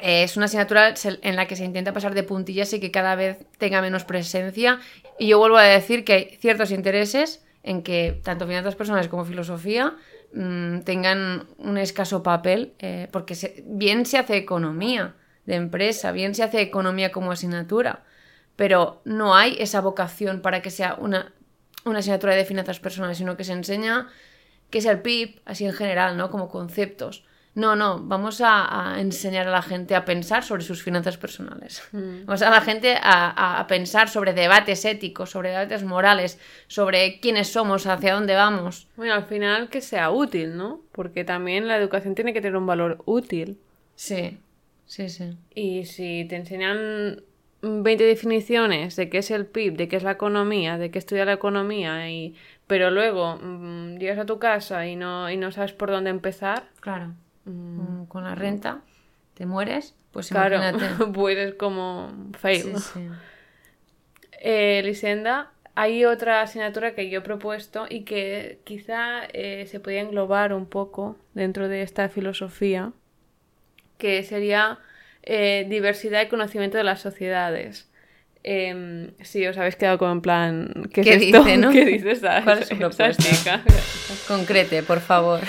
es 0.00 0.36
una 0.36 0.44
asignatura 0.44 0.92
en 1.02 1.34
la 1.34 1.46
que 1.46 1.56
se 1.56 1.64
intenta 1.64 1.94
pasar 1.94 2.12
de 2.12 2.24
puntillas 2.24 2.74
y 2.74 2.80
que 2.80 2.90
cada 2.90 3.14
vez 3.14 3.38
tenga 3.56 3.80
menos 3.80 4.04
presencia. 4.04 4.80
Y 5.18 5.28
yo 5.28 5.38
vuelvo 5.38 5.56
a 5.56 5.62
decir 5.62 6.04
que 6.04 6.12
hay 6.12 6.36
ciertos 6.38 6.72
intereses 6.72 7.42
en 7.62 7.82
que 7.82 8.20
tanto 8.22 8.46
finanzas 8.46 8.74
personales 8.74 9.08
como 9.08 9.24
filosofía 9.24 9.94
mm, 10.34 10.80
tengan 10.80 11.46
un 11.56 11.78
escaso 11.78 12.22
papel, 12.22 12.74
eh, 12.80 13.08
porque 13.12 13.62
bien 13.64 14.04
se 14.04 14.18
hace 14.18 14.36
economía 14.36 15.14
de 15.46 15.56
empresa, 15.56 16.12
bien 16.12 16.34
se 16.34 16.42
hace 16.42 16.60
economía 16.60 17.12
como 17.12 17.32
asignatura, 17.32 18.04
pero 18.56 19.00
no 19.04 19.34
hay 19.34 19.56
esa 19.58 19.80
vocación 19.80 20.40
para 20.40 20.62
que 20.62 20.70
sea 20.70 20.94
una, 20.94 21.32
una 21.84 21.98
asignatura 21.98 22.34
de 22.34 22.44
finanzas 22.44 22.80
personales, 22.80 23.18
sino 23.18 23.36
que 23.36 23.44
se 23.44 23.52
enseña 23.52 24.08
que 24.70 24.78
es 24.78 24.86
el 24.86 25.02
PIB, 25.02 25.40
así 25.44 25.66
en 25.66 25.72
general, 25.72 26.16
¿no? 26.16 26.30
Como 26.30 26.48
conceptos 26.48 27.24
no, 27.54 27.76
no, 27.76 28.00
vamos 28.02 28.40
a, 28.44 28.96
enseñar 28.98 29.46
a 29.46 29.50
la 29.50 29.62
gente 29.62 29.94
a 29.94 30.04
pensar 30.04 30.42
sobre 30.42 30.64
sus 30.64 30.82
finanzas 30.82 31.16
personales. 31.16 31.82
Mm. 31.92 32.24
Vamos 32.26 32.42
a 32.42 32.50
la 32.50 32.60
gente 32.60 32.96
a, 33.00 33.64
pensar 33.68 34.08
sobre 34.08 34.32
debates 34.32 34.84
éticos, 34.84 35.30
sobre 35.30 35.50
debates 35.50 35.84
morales, 35.84 36.38
sobre 36.66 37.20
quiénes 37.20 37.52
somos, 37.52 37.86
hacia 37.86 38.14
dónde 38.14 38.34
vamos. 38.34 38.88
Bueno, 38.96 39.14
al 39.14 39.24
final 39.24 39.68
que 39.68 39.80
sea 39.80 40.10
útil, 40.10 40.56
¿no? 40.56 40.80
Porque 40.90 41.24
también 41.24 41.68
la 41.68 41.76
educación 41.76 42.16
tiene 42.16 42.32
que 42.32 42.40
tener 42.40 42.56
un 42.56 42.66
valor 42.66 43.02
útil. 43.04 43.60
Sí, 43.94 44.36
sí, 44.86 45.08
sí. 45.08 45.36
Y 45.54 45.84
si 45.84 46.26
te 46.28 46.36
enseñan 46.36 47.22
20 47.62 48.04
definiciones 48.04 48.96
de 48.96 49.08
qué 49.08 49.18
es 49.18 49.30
el 49.30 49.46
PIB, 49.46 49.76
de 49.76 49.88
qué 49.88 49.96
es 49.96 50.02
la 50.02 50.12
economía, 50.12 50.78
de 50.78 50.90
qué 50.90 50.98
estudia 50.98 51.24
la 51.24 51.32
economía, 51.32 52.10
y... 52.10 52.34
pero 52.66 52.90
luego 52.90 53.36
mm, 53.36 53.98
llegas 53.98 54.18
a 54.18 54.26
tu 54.26 54.38
casa 54.38 54.86
y 54.86 54.96
no, 54.96 55.30
y 55.30 55.36
no 55.36 55.50
sabes 55.52 55.72
por 55.72 55.90
dónde 55.90 56.10
empezar. 56.10 56.64
Claro 56.80 57.14
Mm, 57.44 58.04
con 58.06 58.24
la 58.24 58.34
renta, 58.34 58.80
te 59.34 59.44
mueres, 59.44 59.94
pues 60.12 60.30
claro, 60.30 60.60
puedes 61.12 61.54
como 61.54 62.12
fail. 62.38 62.74
Eh, 64.46 64.82
Lisenda, 64.84 65.52
hay 65.74 66.04
otra 66.04 66.42
asignatura 66.42 66.94
que 66.94 67.08
yo 67.08 67.20
he 67.20 67.22
propuesto 67.22 67.86
y 67.88 68.02
que 68.02 68.60
quizá 68.64 69.24
eh, 69.32 69.64
se 69.66 69.80
podía 69.80 70.02
englobar 70.02 70.52
un 70.52 70.66
poco 70.66 71.16
dentro 71.32 71.66
de 71.66 71.80
esta 71.80 72.10
filosofía, 72.10 72.92
que 74.04 74.22
sería 74.22 74.80
eh, 75.22 75.64
diversidad 75.70 76.20
y 76.20 76.28
conocimiento 76.28 76.76
de 76.76 76.84
las 76.84 77.00
sociedades. 77.00 77.88
Eh, 78.42 79.12
sí, 79.22 79.46
os 79.46 79.56
habéis 79.56 79.76
quedado 79.76 79.96
como 79.96 80.12
en 80.12 80.20
plan. 80.20 80.90
¿Qué, 80.92 81.00
es 81.00 81.06
esto? 81.06 81.42
dice, 81.42 81.56
no? 81.56 81.70
¿Qué 81.72 81.86
dice 81.86 82.10
esa, 82.10 82.42
¿Cuál 82.44 82.58
es 82.58 82.68
su 82.68 82.76
propuesta? 82.76 83.62
Concrete, 84.28 84.82
por 84.82 85.00
favor. 85.00 85.40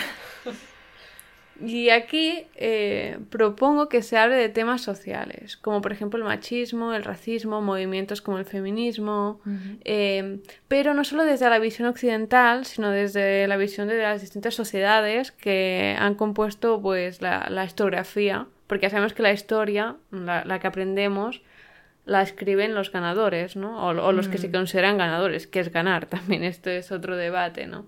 Y 1.63 1.89
aquí 1.89 2.45
eh, 2.55 3.17
propongo 3.29 3.87
que 3.87 4.01
se 4.01 4.17
hable 4.17 4.35
de 4.35 4.49
temas 4.49 4.81
sociales, 4.81 5.55
como 5.55 5.81
por 5.81 5.93
ejemplo 5.93 6.17
el 6.17 6.25
machismo, 6.25 6.93
el 6.93 7.03
racismo, 7.03 7.61
movimientos 7.61 8.21
como 8.21 8.37
el 8.37 8.45
feminismo, 8.45 9.39
eh, 9.85 10.39
pero 10.67 10.93
no 10.93 11.05
solo 11.05 11.23
desde 11.23 11.49
la 11.49 11.59
visión 11.59 11.87
occidental, 11.87 12.65
sino 12.65 12.89
desde 12.89 13.47
la 13.47 13.55
visión 13.55 13.87
de 13.87 13.97
las 13.97 14.21
distintas 14.21 14.53
sociedades 14.53 15.31
que 15.31 15.95
han 15.97 16.15
compuesto 16.15 16.81
pues, 16.81 17.21
la, 17.21 17.63
historiografía, 17.65 18.47
porque 18.67 18.89
sabemos 18.89 19.13
que 19.13 19.23
la 19.23 19.31
historia, 19.31 19.95
la, 20.11 20.59
que 20.59 20.67
aprendemos, 20.67 21.41
la 22.05 22.21
escriben 22.21 22.75
los 22.75 22.91
ganadores, 22.91 23.55
¿no? 23.55 23.87
O, 23.87 24.11
los 24.11 24.27
que 24.27 24.37
se 24.37 24.51
consideran 24.51 24.97
ganadores, 24.97 25.47
que 25.47 25.61
es 25.61 25.71
ganar 25.71 26.05
también, 26.07 26.43
esto 26.43 26.69
es 26.69 26.91
otro 26.91 27.15
debate, 27.15 27.65
¿no? 27.65 27.85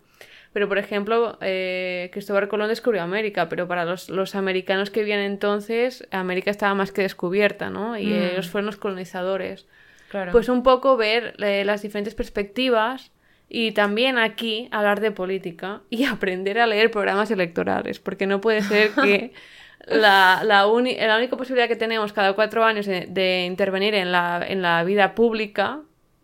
Pero, 0.58 0.68
por 0.68 0.80
ejemplo, 0.80 1.38
eh, 1.40 2.10
Cristóbal 2.12 2.48
Colón 2.48 2.70
descubrió 2.70 3.04
América, 3.04 3.48
pero 3.48 3.68
para 3.68 3.86
los, 3.86 4.10
los, 4.10 4.34
americanos 4.34 4.90
que 4.90 5.02
vivían 5.02 5.20
entonces, 5.20 6.08
América 6.10 6.50
estaba 6.50 6.74
más 6.74 6.92
que 6.92 7.04
descubierta, 7.04 7.70
¿no? 7.70 7.96
Y 7.96 8.08
mm. 8.08 8.24
ellos 8.32 8.50
fueron 8.50 8.66
los 8.66 8.78
colonizadores. 8.78 9.68
Claro. 10.10 10.32
Pues 10.32 10.50
un 10.50 10.64
poco 10.64 10.98
ver 10.98 11.36
eh, 11.38 11.64
las 11.64 11.84
diferentes 11.84 12.16
perspectivas 12.16 13.12
y 13.48 13.74
también 13.74 14.18
aquí 14.18 14.68
hablar 14.72 15.00
de 15.00 15.12
política 15.12 15.82
y 15.92 16.06
aprender 16.06 16.58
a 16.58 16.66
leer 16.66 16.90
programas 16.90 17.30
electorales, 17.30 18.00
porque 18.00 18.26
no 18.26 18.42
puede 18.42 18.64
ser 18.64 18.90
que 18.94 19.34
la, 19.86 20.42
la, 20.44 20.66
la 20.66 21.18
única 21.18 21.38
posibilidad 21.38 21.68
que 21.68 21.76
tenemos 21.76 22.14
cada 22.14 22.34
cuatro 22.34 22.66
años 22.66 22.88
de, 22.88 23.06
de 23.06 23.46
intervenir 23.46 23.94
en 23.94 24.12
la, 24.12 24.44
en 24.44 24.64
la 24.64 24.84
vida 24.84 25.14
pública, 25.14 25.82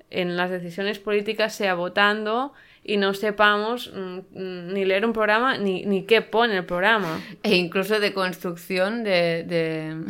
en 0.10 0.36
las 0.36 0.50
decisiones 0.50 0.98
políticas, 0.98 1.54
sea 1.54 1.76
votando 1.76 2.54
y 2.84 2.98
no 2.98 3.14
sepamos 3.14 3.92
mm, 3.94 4.40
mm, 4.40 4.74
ni 4.74 4.86
leer 4.86 5.06
un 5.06 5.14
programa 5.14 5.58
ni, 5.58 5.86
ni 5.86 6.04
qué 6.04 6.22
pone 6.22 6.58
el 6.58 6.66
programa. 6.66 7.22
E 7.44 7.56
incluso 7.56 8.00
de 8.00 8.14
construcción 8.14 9.04
de, 9.04 10.06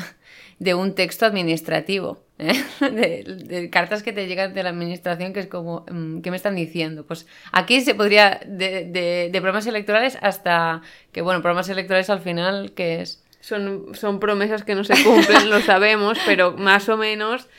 de 0.59 0.73
un 0.73 0.95
texto 0.95 1.25
administrativo. 1.25 2.23
¿eh? 2.39 2.63
De, 2.79 3.69
cartas 3.69 4.03
que 4.03 4.13
te 4.13 4.27
llegan 4.27 4.53
de 4.53 4.63
la 4.63 4.69
administración 4.69 5.33
que 5.33 5.41
es 5.41 5.47
como, 5.47 5.85
mm, 5.89 6.21
¿qué 6.21 6.31
me 6.31 6.37
están 6.37 6.55
diciendo? 6.55 7.05
Pues 7.05 7.27
aquí 7.51 7.81
se 7.81 7.95
podría, 7.95 8.41
de, 8.45 8.85
de, 8.85 9.29
de 9.31 9.41
programas 9.41 9.67
electorales 9.67 10.17
hasta, 10.21 10.81
que 11.11 11.21
bueno, 11.21 11.41
programas 11.41 11.69
electorales 11.69 12.09
al 12.09 12.21
final, 12.21 12.71
que 12.73 13.01
es? 13.01 13.23
Son, 13.39 13.93
son 13.93 14.19
promesas 14.19 14.63
que 14.63 14.73
no 14.73 14.83
se 14.83 15.01
cumplen, 15.03 15.49
lo 15.49 15.59
sabemos, 15.61 16.17
pero 16.25 16.53
más 16.53 16.87
o 16.87 16.97
menos, 16.97 17.49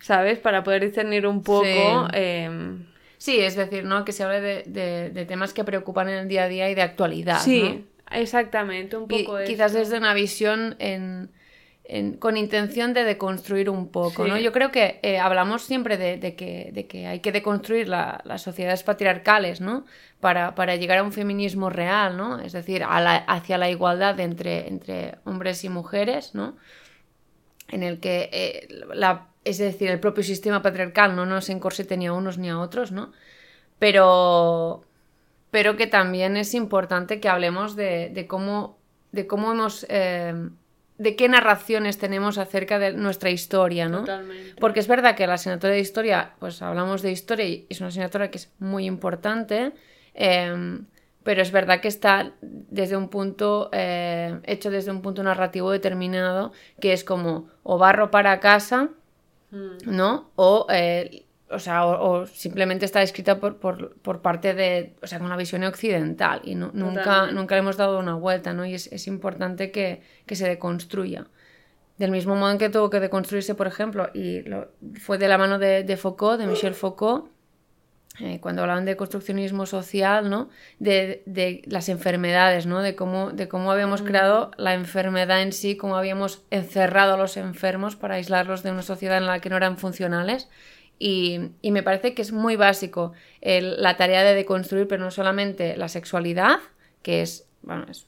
¿sabes? 0.00 0.38
Para 0.38 0.62
poder 0.62 0.84
discernir 0.84 1.26
un 1.26 1.42
poco... 1.42 2.08
Em, 2.12 2.86
sí. 3.18 3.40
es 3.40 3.56
decir, 3.56 3.84
¿no? 3.84 4.04
Que 4.04 4.12
se 4.12 4.24
hable 4.24 4.40
de, 4.40 5.10
de, 5.10 5.24
temas 5.26 5.52
que 5.52 5.64
preocupan 5.64 6.08
en 6.08 6.18
el 6.18 6.28
día 6.28 6.44
a 6.44 6.48
día 6.48 6.70
y 6.70 6.74
de 6.74 6.82
actualidad. 6.82 7.40
Sí, 7.40 7.86
exactamente, 8.10 8.96
un 8.96 9.08
poco 9.08 9.42
y, 9.42 9.44
Quizás 9.44 9.72
desde 9.72 9.98
una 9.98 10.14
visión 10.14 10.76
en 10.78 11.30
con 12.18 12.38
intención 12.38 12.94
de 12.94 13.04
deconstruir 13.04 13.68
un 13.68 13.88
poco, 13.88 14.26
¿no? 14.26 14.38
Yo 14.38 14.52
creo 14.52 14.70
que 14.70 15.00
eh, 15.02 15.18
hablamos 15.18 15.62
siempre 15.62 15.98
de, 15.98 16.34
que, 16.34 17.06
hay 17.06 17.20
que 17.20 17.30
deconstruir 17.30 17.88
las 17.88 18.40
sociedades 18.42 18.82
patriarcales, 18.82 19.60
¿no? 19.60 19.84
Para, 20.18 20.76
llegar 20.76 20.98
a 20.98 21.02
un 21.02 21.12
feminismo 21.12 21.68
real, 21.68 22.16
¿no? 22.16 22.40
Es 22.40 22.52
decir, 22.52 22.82
hacia 22.86 23.58
la 23.58 23.68
igualdad 23.68 24.18
entre, 24.18 24.66
entre 24.68 25.16
hombres 25.24 25.62
y 25.64 25.68
mujeres, 25.68 26.34
¿no? 26.34 26.56
En 27.68 27.82
el 27.82 28.00
que, 28.00 28.30
eh, 28.32 28.68
la, 28.94 29.28
es 29.44 29.58
decir, 29.58 29.90
el 29.90 30.00
propio 30.00 30.24
sistema 30.24 30.62
patriarcal 30.62 31.14
no 31.14 31.26
nos 31.26 31.48
encorsete 31.48 31.96
ni 31.96 32.06
a 32.06 32.12
unos 32.12 32.38
ni 32.38 32.50
a 32.50 32.58
otros, 32.58 32.92
¿no? 32.92 33.12
Pero, 33.78 34.84
pero 35.50 35.76
que 35.76 35.86
también 35.86 36.36
es 36.36 36.54
importante 36.54 37.20
que 37.20 37.28
hablemos 37.28 37.76
de, 37.76 38.26
cómo, 38.28 38.78
de 39.12 39.26
cómo 39.26 39.52
hemos... 39.52 39.86
Eh, 39.88 40.48
de 40.98 41.16
qué 41.16 41.28
narraciones 41.28 41.98
tenemos 41.98 42.38
acerca 42.38 42.78
de 42.78 42.92
nuestra 42.92 43.30
historia, 43.30 43.88
¿no? 43.88 44.00
Totalmente. 44.00 44.54
Porque 44.60 44.80
es 44.80 44.86
verdad 44.86 45.16
que 45.16 45.26
la 45.26 45.34
asignatura 45.34 45.72
de 45.72 45.80
historia, 45.80 46.34
pues 46.38 46.62
hablamos 46.62 47.02
de 47.02 47.10
historia 47.10 47.46
y 47.46 47.66
es 47.68 47.80
una 47.80 47.88
asignatura 47.88 48.30
que 48.30 48.38
es 48.38 48.52
muy 48.60 48.86
importante, 48.86 49.72
em, 50.14 50.86
pero 51.24 51.42
es 51.42 51.50
verdad 51.50 51.80
que 51.80 51.88
está 51.88 52.32
desde 52.40 52.96
un 52.96 53.08
punto, 53.08 53.70
eh, 53.72 54.38
hecho 54.44 54.70
desde 54.70 54.92
un 54.92 55.02
punto 55.02 55.22
narrativo 55.22 55.70
determinado, 55.70 56.52
que 56.80 56.92
es 56.92 57.02
como 57.02 57.48
o 57.62 57.76
barro 57.78 58.10
para 58.10 58.38
casa. 58.38 58.90
¿No? 59.86 60.30
O 60.36 60.66
eh, 60.70 61.24
o 61.50 61.58
sea, 61.58 61.86
o, 61.86 62.26
simplemente 62.26 62.84
está 62.84 63.02
escrita 63.02 63.38
por, 63.38 63.58
por, 63.58 64.22
parte 64.22 64.54
de, 64.54 64.94
o 65.02 65.06
sea, 65.06 65.18
con 65.18 65.26
una 65.26 65.36
visión 65.36 65.62
occidental 65.64 66.40
y 66.44 66.54
nunca, 66.54 67.30
nunca 67.30 67.54
le 67.54 67.60
hemos 67.60 67.76
dado 67.76 67.98
una 67.98 68.14
vuelta, 68.14 68.52
¿no? 68.52 68.66
Y 68.66 68.74
es, 68.74 69.06
importante 69.06 69.70
que, 69.70 70.02
se 70.26 70.48
deconstruya. 70.48 71.26
Del 71.98 72.10
mismo 72.10 72.34
modo 72.34 72.50
en 72.50 72.58
que 72.58 72.70
tuvo 72.70 72.90
que 72.90 72.98
deconstruirse, 72.98 73.54
por 73.54 73.68
ejemplo, 73.68 74.10
y 74.14 74.42
fue 75.00 75.16
de 75.16 75.28
la 75.28 75.38
mano 75.38 75.58
de, 75.58 75.96
Foucault, 75.96 76.40
de 76.40 76.46
Michel 76.46 76.74
Foucault, 76.74 77.30
eh, 78.20 78.38
cuando 78.40 78.62
hablaban 78.62 78.84
de 78.84 78.96
construccionismo 78.96 79.66
social, 79.66 80.30
¿no? 80.30 80.48
De, 80.78 81.62
las 81.66 81.88
enfermedades, 81.88 82.66
¿no? 82.66 82.80
De 82.82 82.94
cómo, 82.94 83.30
de 83.30 83.48
cómo 83.48 83.72
habíamos 83.72 84.02
mm. 84.02 84.04
creado 84.04 84.50
la 84.56 84.74
enfermedad 84.74 85.42
en 85.42 85.52
sí, 85.52 85.76
cómo 85.76 85.96
habíamos 85.96 86.42
encerrado 86.50 87.14
a 87.14 87.16
los 87.16 87.36
enfermos 87.36 87.96
para 87.96 88.14
aislarlos 88.14 88.62
de 88.62 88.70
una 88.70 88.82
sociedad 88.82 89.18
en 89.18 89.26
la 89.26 89.40
que 89.40 89.50
no 89.50 89.56
eran 89.56 89.78
funcionales 89.78 90.48
y, 90.98 91.50
me 91.62 91.82
parece 91.82 92.14
que 92.14 92.22
es 92.22 92.32
muy 92.32 92.56
básico 92.56 93.12
la 93.42 93.96
tarea 93.96 94.22
de 94.22 94.34
deconstruir, 94.34 94.88
pero 94.88 95.04
no 95.04 95.10
solamente 95.10 95.76
la 95.76 95.88
sexualidad, 95.88 96.60
que 97.02 97.22
es 97.22 97.46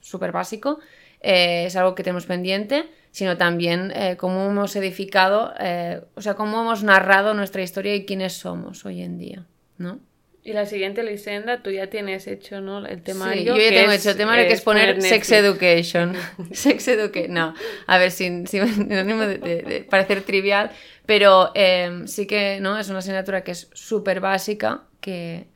súper 0.01 0.33
básico, 0.33 0.79
eh, 1.21 1.67
es 1.67 1.77
algo 1.77 1.95
que 1.95 2.03
tenemos 2.03 2.27
pendiente, 2.27 2.89
sino 3.11 3.37
también 3.37 3.93
eh, 3.95 4.17
cómo 4.17 4.47
hemos 4.47 4.77
edificado, 4.77 5.53
eh, 5.59 6.03
o 6.15 6.23
sea, 6.23 6.35
cómo 6.35 6.61
hemos 6.61 6.85
narrado 6.85 7.35
nuestra 7.35 7.63
historia 7.63 7.95
y 7.95 8.05
quiénes 8.05 8.35
somos 8.35 8.85
hoy 8.85 9.03
en 9.03 9.19
día, 9.19 9.47
¿no? 9.78 10.00
Y 10.47 10.52
la 10.52 10.64
siguiente, 10.64 11.02
Lisenda, 11.02 11.61
tú 11.61 11.73
ya 11.73 11.88
tienes 11.88 12.28
hecho, 12.28 12.61
¿no? 12.61 12.87
El 12.87 13.02
temario. 13.02 13.37
Sí, 13.37 13.45
yo 13.45 13.56
ya 13.56 13.80
tengo 13.80 13.90
hecho 13.90 14.11
el 14.11 14.16
temario 14.16 14.47
que 14.47 14.52
es 14.52 14.61
poner 14.61 15.02
Sex 15.02 15.33
Education. 15.33 16.14
sex 16.52 16.87
Education. 16.87 17.35
No, 17.35 17.53
a 17.88 17.98
ver, 17.98 18.12
sin, 18.12 18.46
sin 18.46 18.88
de, 18.88 19.05
de, 19.38 19.87
parecer 19.90 20.22
trivial, 20.22 20.70
pero 21.05 21.51
em, 21.57 22.07
sí 22.07 22.29
que, 22.29 22.61
¿no? 22.61 22.79
Es 22.79 22.88
una 22.88 23.01
asignatura 23.01 23.42
que 23.42 23.51
es 23.51 23.68
súper 23.72 24.20
básica, 24.20 24.85
que, 25.01 25.48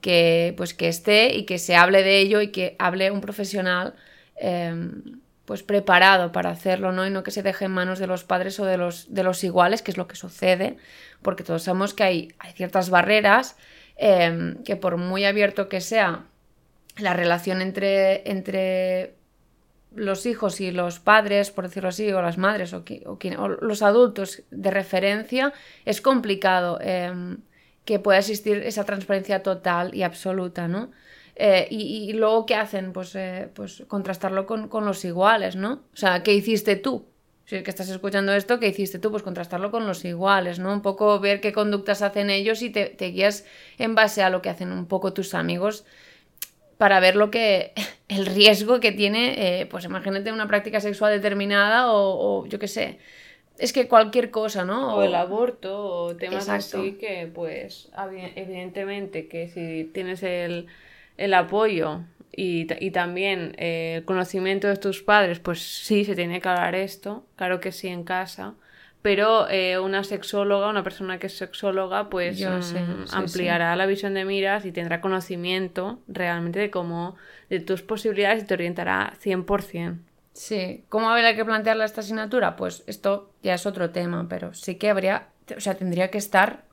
que, 0.00 0.54
pues, 0.56 0.74
que 0.74 0.86
esté 0.86 1.34
y 1.34 1.44
que 1.44 1.58
se 1.58 1.74
hable 1.74 2.04
de 2.04 2.20
ello 2.20 2.40
y 2.40 2.52
que 2.52 2.76
hable 2.78 3.10
un 3.10 3.20
profesional 3.20 3.94
em, 4.36 5.02
pues 5.44 5.64
preparado 5.64 6.30
para 6.30 6.50
hacerlo, 6.50 6.92
¿no? 6.92 7.04
Y 7.04 7.10
no 7.10 7.24
que 7.24 7.32
se 7.32 7.42
deje 7.42 7.64
en 7.64 7.72
manos 7.72 7.98
de 7.98 8.06
los 8.06 8.22
padres 8.22 8.60
o 8.60 8.64
de 8.64 8.76
los, 8.76 9.12
de 9.12 9.24
los 9.24 9.42
iguales, 9.42 9.82
que 9.82 9.90
es 9.90 9.96
lo 9.96 10.06
que 10.06 10.14
sucede, 10.16 10.76
porque 11.22 11.44
todos 11.44 11.62
sabemos 11.62 11.94
que 11.94 12.04
hay, 12.04 12.34
ciertas 12.54 12.90
barreras 12.90 13.56
Em, 13.96 14.62
que 14.62 14.76
por 14.76 14.98
muy 14.98 15.24
abierto 15.24 15.68
que 15.70 15.80
sea 15.80 16.26
la 16.98 17.14
relación 17.14 17.62
entre, 17.62 18.30
entre 18.30 19.14
los 19.94 20.26
hijos 20.26 20.60
y 20.60 20.70
los 20.70 21.00
padres, 21.00 21.50
por 21.50 21.64
decirlo 21.64 21.88
así, 21.88 22.12
o 22.12 22.20
las 22.20 22.36
madres, 22.36 22.74
o, 22.74 22.84
los 23.48 23.82
adultos 23.82 24.42
de 24.50 24.70
referencia, 24.70 25.54
es 25.86 26.02
complicado 26.02 26.78
em, 26.82 27.38
que 27.86 27.98
pueda 27.98 28.18
existir 28.18 28.58
esa 28.58 28.84
transparencia 28.84 29.42
total 29.42 29.94
y 29.94 30.02
absoluta, 30.02 30.68
¿no? 30.68 30.90
Eh, 31.36 31.68
y, 31.70 32.12
luego, 32.14 32.46
¿qué 32.46 32.54
hacen? 32.54 32.92
Pues, 32.92 33.14
eh, 33.14 33.48
pues 33.54 33.84
contrastarlo 33.88 34.46
con, 34.46 34.68
con, 34.68 34.86
los 34.86 35.04
iguales, 35.04 35.56
¿no? 35.56 35.84
O 35.92 35.96
sea, 35.96 36.22
¿qué 36.22 36.34
hiciste 36.34 36.76
tú? 36.76 37.06
Si 37.46 37.62
que 37.62 37.70
estás 37.70 37.88
escuchando 37.88 38.32
esto, 38.32 38.58
¿qué 38.58 38.66
hiciste 38.66 38.98
tú? 38.98 39.12
Pues 39.12 39.22
contrastarlo 39.22 39.70
con 39.70 39.86
los 39.86 40.04
iguales, 40.04 40.58
¿no? 40.58 40.72
Un 40.72 40.82
poco 40.82 41.20
ver 41.20 41.40
qué 41.40 41.52
conductas 41.52 42.02
hacen 42.02 42.28
ellos 42.28 42.60
y 42.60 42.70
te, 42.70 42.92
guías 42.98 43.46
en 43.78 43.94
base 43.94 44.22
a 44.22 44.30
lo 44.30 44.42
que 44.42 44.50
hacen 44.50 44.72
un 44.72 44.86
poco 44.86 45.12
tus 45.12 45.32
amigos 45.32 45.84
para 46.76 46.98
ver 46.98 47.14
lo 47.14 47.30
que 47.30 47.72
el 48.08 48.26
riesgo 48.26 48.80
que 48.80 48.90
tiene, 48.90 49.60
eh, 49.60 49.66
pues 49.66 49.84
imagínate 49.84 50.32
una 50.32 50.48
práctica 50.48 50.80
sexual 50.80 51.12
determinada 51.12 51.92
o, 51.92 52.46
yo 52.46 52.58
qué 52.58 52.66
sé, 52.66 52.98
es 53.58 53.72
que 53.72 53.86
cualquier 53.86 54.32
cosa, 54.32 54.64
¿no? 54.64 54.96
O, 54.96 55.02
el 55.04 55.14
aborto 55.14 55.86
o 55.86 56.16
temas 56.16 56.48
así 56.48 56.98
que 57.00 57.30
pues 57.32 57.90
evidentemente 58.34 59.28
que 59.28 59.48
si 59.48 59.84
tienes 59.94 60.24
el, 60.24 60.66
el 61.16 61.32
apoyo 61.32 62.00
y, 62.32 62.66
y 62.84 62.90
también 62.90 63.54
eh, 63.58 63.96
el 63.98 64.04
conocimiento 64.04 64.68
de 64.68 64.76
tus 64.76 65.02
padres, 65.02 65.38
pues 65.38 65.60
sí, 65.60 66.04
se 66.04 66.14
tiene 66.14 66.40
que 66.40 66.48
hablar 66.48 66.74
esto, 66.74 67.26
claro 67.36 67.60
que 67.60 67.72
sí 67.72 67.88
en 67.88 68.04
casa, 68.04 68.54
pero 69.02 69.48
eh, 69.48 69.78
una 69.78 70.02
sexóloga, 70.02 70.68
una 70.68 70.82
persona 70.82 71.18
que 71.18 71.28
es 71.28 71.36
sexóloga, 71.36 72.10
pues 72.10 72.40
mm, 72.40 73.14
ampliará 73.14 73.76
la 73.76 73.86
visión 73.86 74.14
de 74.14 74.24
miras 74.24 74.64
y 74.64 74.72
tendrá 74.72 75.00
conocimiento 75.00 76.00
realmente 76.08 76.58
de 76.58 76.70
cómo, 76.70 77.14
de 77.48 77.60
tus 77.60 77.82
posibilidades 77.82 78.42
y 78.42 78.46
te 78.46 78.54
orientará 78.54 79.14
100%. 79.22 79.98
Sí, 80.32 80.84
¿cómo 80.90 81.08
habría 81.08 81.34
que 81.34 81.44
plantearla 81.44 81.84
esta 81.84 82.00
asignatura? 82.02 82.56
Pues 82.56 82.82
esto 82.86 83.30
ya 83.42 83.54
es 83.54 83.64
otro 83.64 83.90
tema, 83.90 84.26
pero 84.28 84.52
sí 84.52 84.74
que 84.74 84.90
habría, 84.90 85.28
o 85.56 85.60
sea, 85.60 85.76
tendría 85.76 86.10
que 86.10 86.18
estar 86.18 86.64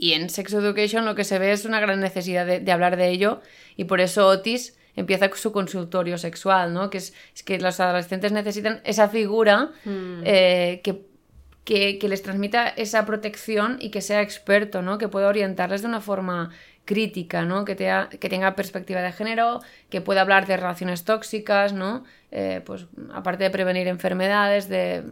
y 0.00 0.12
en 0.12 0.30
Sex 0.30 0.52
Education 0.52 1.04
lo 1.04 1.14
que 1.14 1.24
se 1.24 1.38
ve 1.38 1.52
es 1.52 1.64
una 1.64 1.80
gran 1.80 2.00
necesidad 2.00 2.46
de, 2.46 2.72
hablar 2.72 2.96
de 2.96 3.08
ello 3.08 3.40
y 3.76 3.84
por 3.84 4.00
eso 4.00 4.26
Otis 4.26 4.76
empieza 4.96 5.30
su 5.34 5.52
consultorio 5.52 6.18
sexual, 6.18 6.74
¿no? 6.74 6.90
Que 6.90 6.98
es, 6.98 7.14
que 7.44 7.58
los 7.58 7.78
adolescentes 7.80 8.32
necesitan 8.32 8.80
esa 8.84 9.08
figura 9.08 9.70
hmm. 9.84 10.22
eh, 10.24 10.80
que, 10.82 11.98
que, 11.98 12.08
les 12.08 12.22
transmita 12.22 12.68
esa 12.68 13.06
protección 13.06 13.76
y 13.80 13.90
que 13.90 14.00
sea 14.00 14.22
experto, 14.22 14.82
¿no? 14.82 14.98
Que 14.98 15.08
pueda 15.08 15.28
orientarles 15.28 15.82
de 15.82 15.88
una 15.88 16.00
forma 16.00 16.50
crítica, 16.84 17.44
¿no? 17.44 17.64
Que, 17.64 17.76
que 17.76 18.28
tenga 18.28 18.56
perspectiva 18.56 19.02
de 19.02 19.12
género, 19.12 19.60
que 19.90 20.00
pueda 20.00 20.22
hablar 20.22 20.46
de 20.46 20.56
relaciones 20.56 21.04
tóxicas, 21.04 21.72
¿no? 21.74 22.04
Eh, 22.30 22.62
pues 22.64 22.86
aparte 23.12 23.44
de 23.44 23.50
prevenir 23.50 23.86
enfermedades, 23.88 24.68
de... 24.68 25.04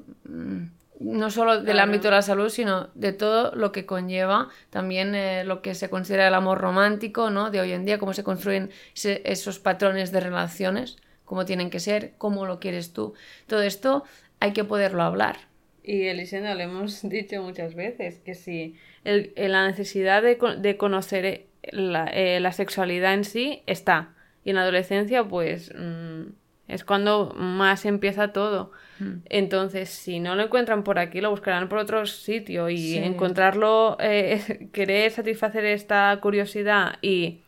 No 0.99 1.31
solo 1.31 1.63
del 1.63 1.79
ámbito 1.79 2.05
de 2.05 2.13
la 2.13 2.23
salud, 2.23 2.49
sino 2.49 2.89
de 2.95 3.13
todo 3.13 3.55
lo 3.55 3.71
que 3.71 3.85
conlleva 3.85 4.49
también 4.71 5.15
eh, 5.15 5.45
lo 5.45 5.61
que 5.61 5.75
se 5.75 5.91
considera 5.91 6.29
el 6.29 6.35
amor 6.35 6.59
romántico, 6.59 7.31
¿no? 7.31 7.51
De 7.51 7.61
hoy 7.61 7.73
en 7.73 7.85
día, 7.85 7.99
cómo 7.99 8.15
se 8.15 8.25
construyen 8.25 8.71
esos 8.95 9.59
patrones 9.59 10.11
de 10.13 10.21
relaciones, 10.21 10.97
cómo 11.25 11.45
tienen 11.45 11.69
que 11.69 11.81
ser, 11.81 12.15
cómo 12.17 12.47
lo 12.47 12.61
quieres 12.61 12.93
tú. 12.93 13.15
Todo 13.47 13.63
esto 13.63 14.05
hay 14.41 14.53
que 14.53 14.65
poderlo 14.65 15.03
hablar. 15.03 15.37
Y 15.83 16.07
Elisenda, 16.07 16.55
lo 16.55 16.63
hemos 16.63 17.03
dicho 17.09 17.43
muchas 17.43 17.75
veces, 17.75 18.19
que 18.21 18.35
si 18.35 18.77
el, 19.05 19.33
la 19.37 19.67
necesidad 19.67 20.23
de, 20.23 20.39
de 20.59 20.77
conocer 20.77 21.25
eh, 21.27 21.47
la, 21.73 22.07
eh, 22.07 22.41
la, 22.41 22.53
sexualidad 22.53 23.13
en 23.13 23.25
sí 23.25 23.63
está. 23.67 24.15
Y 24.45 24.51
en 24.51 24.57
la 24.57 24.63
adolescencia, 24.63 25.25
pues... 25.25 25.73
Mm, 25.77 26.31
es 26.69 26.85
cuando 26.85 27.33
más 27.37 27.85
empieza 27.85 28.33
todo. 28.33 28.73
Hmm. 28.99 29.19
Entonces, 29.29 29.91
si 29.91 30.21
no 30.21 30.35
lo 30.35 30.45
encuentran 30.45 30.83
por 30.83 30.99
aquí, 30.99 31.21
lo 31.21 31.31
buscarán 31.31 31.69
por 31.69 31.79
otro 31.79 32.07
sitio 32.07 32.71
y 32.71 32.97
encontrarlo, 32.97 33.97
eh, 34.01 34.69
querer 34.73 35.11
satisfacer 35.11 35.65
esta 35.65 36.19
curiosidad 36.21 36.97
y, 37.03 37.41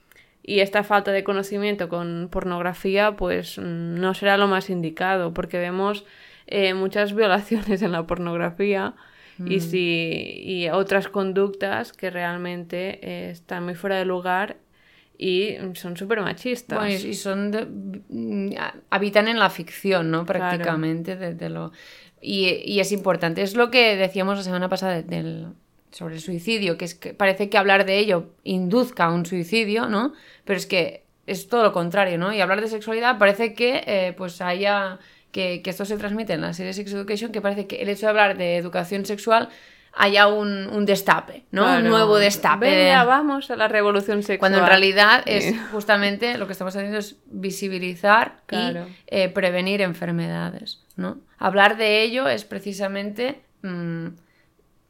y, 0.42 0.60
esta 0.60 0.84
falta 0.84 1.12
de 1.12 1.24
conocimiento 1.24 1.88
con 1.88 2.28
pornografía, 2.30 3.16
pues 3.16 3.58
mm, 3.58 3.94
no 4.00 4.14
será 4.14 4.36
lo 4.36 4.46
más 4.46 4.70
indicado, 4.70 5.32
porque 5.32 5.58
vemos 5.58 6.04
eh, 6.46 6.74
muchas 6.74 7.12
violaciones 7.16 7.82
en 7.82 7.92
la 7.92 8.06
pornografía 8.06 8.94
y, 9.38 9.56
mm. 9.56 9.60
si, 9.60 10.40
y 10.44 10.68
otras 10.68 11.08
conductas 11.08 11.92
que 11.92 12.10
realmente 12.10 12.98
eh, 13.02 13.30
están 13.30 13.64
muy 13.64 13.74
fuera 13.74 13.96
de 13.96 14.04
lugar 14.04 14.56
y 15.18 15.56
son 15.74 15.96
súper 15.96 16.20
machistas. 16.20 17.04
y 17.04 17.14
son 17.14 18.04
mm, 18.08 18.50
habitan 18.90 19.26
en 19.28 19.38
la 19.38 19.50
ficción, 19.50 20.10
¿no? 20.10 20.24
Prácticamente. 20.24 21.16
De, 21.16 21.48
lo... 21.50 21.72
y, 22.22 22.46
y, 22.64 22.78
es 22.78 22.92
importante. 22.92 23.42
Es 23.42 23.56
lo 23.56 23.70
que 23.70 23.96
decíamos 23.96 24.38
la 24.38 24.44
semana 24.44 24.68
pasada 24.68 25.02
del, 25.02 25.48
sobre 25.90 26.14
el 26.14 26.20
suicidio, 26.20 26.78
que 26.78 26.84
es 26.84 26.94
que 26.94 27.14
parece 27.14 27.50
que 27.50 27.58
hablar 27.58 27.84
de 27.84 27.98
ello 27.98 28.30
induzca 28.44 29.06
a 29.06 29.12
un 29.12 29.26
suicidio, 29.26 29.88
¿no? 29.88 30.12
Pero 30.44 30.58
es 30.58 30.66
que 30.66 31.02
es 31.26 31.48
todo 31.48 31.64
lo 31.64 31.72
contrario, 31.72 32.16
¿no? 32.16 32.32
Y 32.32 32.40
hablar 32.40 32.60
de 32.60 32.68
sexualidad 32.68 33.18
parece 33.18 33.54
que 33.54 33.82
eh, 33.86 34.14
pues 34.16 34.40
haya 34.40 34.98
que, 35.32 35.62
esto 35.64 35.84
se 35.84 35.96
transmite 35.96 36.32
en 36.32 36.40
la 36.40 36.52
serie 36.52 36.72
Sex 36.72 36.92
Education, 36.92 37.32
que 37.32 37.40
parece 37.40 37.66
que 37.66 37.82
el 37.82 37.88
hecho 37.88 38.06
de 38.06 38.10
hablar 38.10 38.36
de 38.38 38.56
educación 38.56 39.04
sexual 39.04 39.48
haya 39.94 40.28
un, 40.28 40.84
destape, 40.86 41.44
¿no? 41.50 41.78
Un 41.78 41.84
nuevo 41.84 42.18
destape. 42.18 42.70
Venga, 42.70 43.04
vamos 43.04 43.50
a 43.50 43.56
la 43.56 43.68
revolución 43.68 44.22
sexual. 44.22 44.38
Cuando 44.38 44.58
en 44.58 44.66
realidad 44.66 45.22
es 45.26 45.54
justamente 45.72 46.38
lo 46.38 46.46
que 46.46 46.52
estamos 46.52 46.74
haciendo 46.74 46.98
es 46.98 47.16
visibilizar 47.26 48.42
y 48.50 48.76
eh, 49.06 49.28
prevenir 49.28 49.82
enfermedades, 49.82 50.84
¿no? 50.96 51.18
Hablar 51.38 51.76
de 51.76 52.02
ello 52.02 52.28
es 52.28 52.44
precisamente 52.44 53.42
mm, 53.62 54.08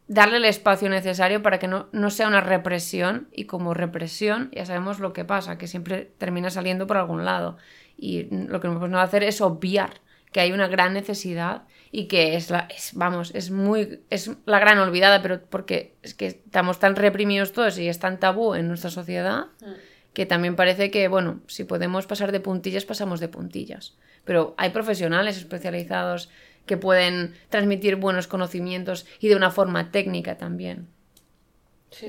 darle 0.09 0.39
el 0.39 0.45
espacio 0.45 0.89
necesario 0.89 1.43
para 1.43 1.59
que 1.59 1.69
no, 1.69 1.89
no, 1.93 2.11
sea 2.11 2.29
una 2.29 2.41
represión 2.41 3.29
y 3.33 3.45
como 3.45 3.75
represión 3.75 4.51
ya 4.53 4.67
sabemos 4.67 5.01
lo 5.01 5.13
que 5.13 5.25
pasa, 5.25 5.59
que 5.59 5.67
siempre 5.67 6.11
termina 6.19 6.51
saliendo 6.51 6.87
por 6.87 6.97
algún 6.97 7.25
lado. 7.25 7.57
Y 7.97 8.29
lo 8.31 8.61
que 8.61 8.69
no 8.69 8.79
podemos 8.79 9.01
hacer 9.01 9.23
es 9.23 9.41
obviar 9.41 10.01
que 10.33 10.41
hay 10.41 10.53
una 10.53 10.69
gran 10.69 10.93
necesidad 10.93 11.63
y 11.91 12.07
que 12.07 12.37
es 12.37 12.51
la, 12.51 12.69
es, 12.75 12.93
vamos, 12.95 13.33
es 13.35 13.51
muy, 13.51 14.01
es 14.11 14.31
la 14.45 14.59
gran 14.59 14.79
olvidada, 14.79 15.23
pero 15.23 15.41
porque 15.41 15.95
es 16.03 16.15
que 16.15 16.27
estamos 16.27 16.79
tan 16.79 16.97
reprimidos 16.97 17.53
todos 17.53 17.79
y 17.79 17.89
es 17.89 17.99
tan 17.99 18.21
tabú 18.21 18.55
en 18.55 18.69
nuestra 18.69 18.91
sociedad 18.91 19.47
mm. 19.61 19.73
que 20.13 20.27
también 20.27 20.57
parece 20.57 20.91
que, 20.91 21.09
bueno, 21.09 21.41
si 21.47 21.65
podemos 21.65 22.07
pasar 22.07 22.33
de 22.33 22.41
puntillas, 22.41 22.85
pasamos 22.85 23.21
de 23.21 23.29
puntillas. 23.29 23.97
Pero 24.25 24.55
hay 24.59 24.71
profesionales 24.71 25.39
especializados 25.39 26.29
que 26.67 26.77
pueden 26.77 27.35
transmitir 27.49 27.97
buenos 27.97 28.27
conocimientos 28.27 29.07
y 29.21 29.29
de 29.29 29.37
una 29.37 29.51
forma 29.51 29.91
técnica 29.91 30.37
también. 30.37 30.89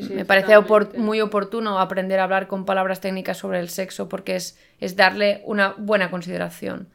Me 0.10 0.26
parece 0.26 0.54
muy 0.98 1.22
oportuno 1.22 1.80
aprender 1.80 2.20
a 2.20 2.26
hablar 2.26 2.48
con 2.48 2.66
palabras 2.66 3.00
técnicas 3.00 3.38
sobre 3.38 3.60
el 3.60 3.70
sexo 3.70 4.10
porque 4.10 4.36
es, 4.36 4.60
es 4.82 4.98
darle 4.98 5.42
una 5.46 5.74
buena 5.78 6.12
consideración. 6.12 6.90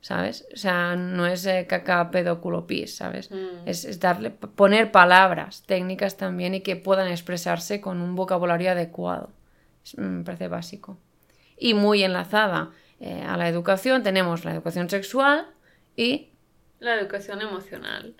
¿Sabes? 0.00 0.46
O 0.52 0.56
sea, 0.56 0.96
no 0.96 1.26
es 1.26 1.46
eh, 1.46 1.66
caca, 1.68 2.10
pedo, 2.10 2.40
culo, 2.40 2.66
pis, 2.66 2.96
¿sabes? 2.96 3.30
Mm. 3.30 3.66
Es, 3.66 3.98
darle, 4.00 4.30
poner 4.30 4.92
palabras 4.92 5.64
técnicas 5.66 6.16
también 6.16 6.54
y 6.54 6.60
que 6.60 6.76
puedan 6.76 7.08
expresarse 7.08 7.80
con 7.80 8.00
un 8.00 8.14
vocabulario 8.14 8.70
adecuado. 8.70 9.30
me 9.96 10.24
parece 10.24 10.48
básico. 10.48 10.98
Y 11.58 11.74
muy 11.74 12.02
enlazada 12.02 12.70
eh, 13.00 13.22
a 13.22 13.36
la 13.36 13.48
educación 13.48 14.02
tenemos 14.02 14.44
la 14.44 14.52
educación 14.52 14.88
sexual 14.88 15.46
y... 15.96 16.30
La 16.78 16.94
educación 16.94 17.40
emocional. 17.40 18.14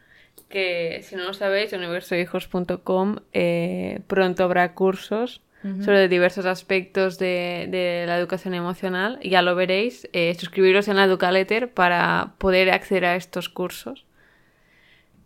Que 0.48 1.00
si 1.02 1.16
no 1.16 1.24
lo 1.24 1.34
sabéis, 1.34 1.72
universohijos.com 1.72 3.16
eh, 3.32 4.00
pronto 4.06 4.44
habrá 4.44 4.74
cursos 4.74 5.42
sobre 5.84 6.08
diversos 6.08 6.46
aspectos 6.46 7.18
de, 7.18 8.04
la 8.06 8.18
educación 8.18 8.54
emocional. 8.54 9.18
Ya 9.22 9.42
lo 9.42 9.54
veréis. 9.54 10.08
Eh, 10.12 10.34
suscribiros 10.38 10.88
en 10.88 10.96
la 10.96 11.04
Educaletter 11.04 11.72
para 11.72 12.34
poder 12.38 12.70
acceder 12.70 13.04
a 13.04 13.16
estos 13.16 13.48
cursos. 13.48 14.04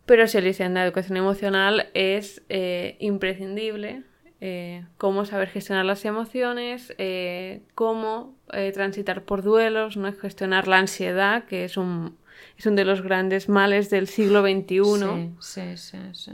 Pero 0.07 0.27
si 0.27 0.39
en 0.39 0.75
la 0.75 0.85
educación 0.85 1.17
emocional 1.17 1.89
es 1.95 2.43
eh, 2.49 2.97
imprescindible. 3.01 4.03
Eh, 4.43 4.87
cómo 4.97 5.27
saber 5.27 5.49
gestionar 5.51 5.85
las 5.85 6.03
emociones, 6.07 6.95
cómo 7.75 8.35
transitar 8.73 9.25
por 9.25 9.43
duelos, 9.43 9.99
¿no? 9.99 10.11
gestionar 10.15 10.67
la 10.67 10.79
ansiedad, 10.79 11.45
que 11.45 11.67
es 11.67 11.77
un, 11.77 12.17
es 12.57 12.65
uno 12.65 12.77
de 12.77 12.87
los 12.87 13.03
grandes 13.03 13.51
males 13.51 13.91
del 13.91 14.07
siglo 14.07 14.41
XXI. 14.41 15.35
sí, 15.41 15.77
sí. 15.77 15.99
sí. 16.13 16.33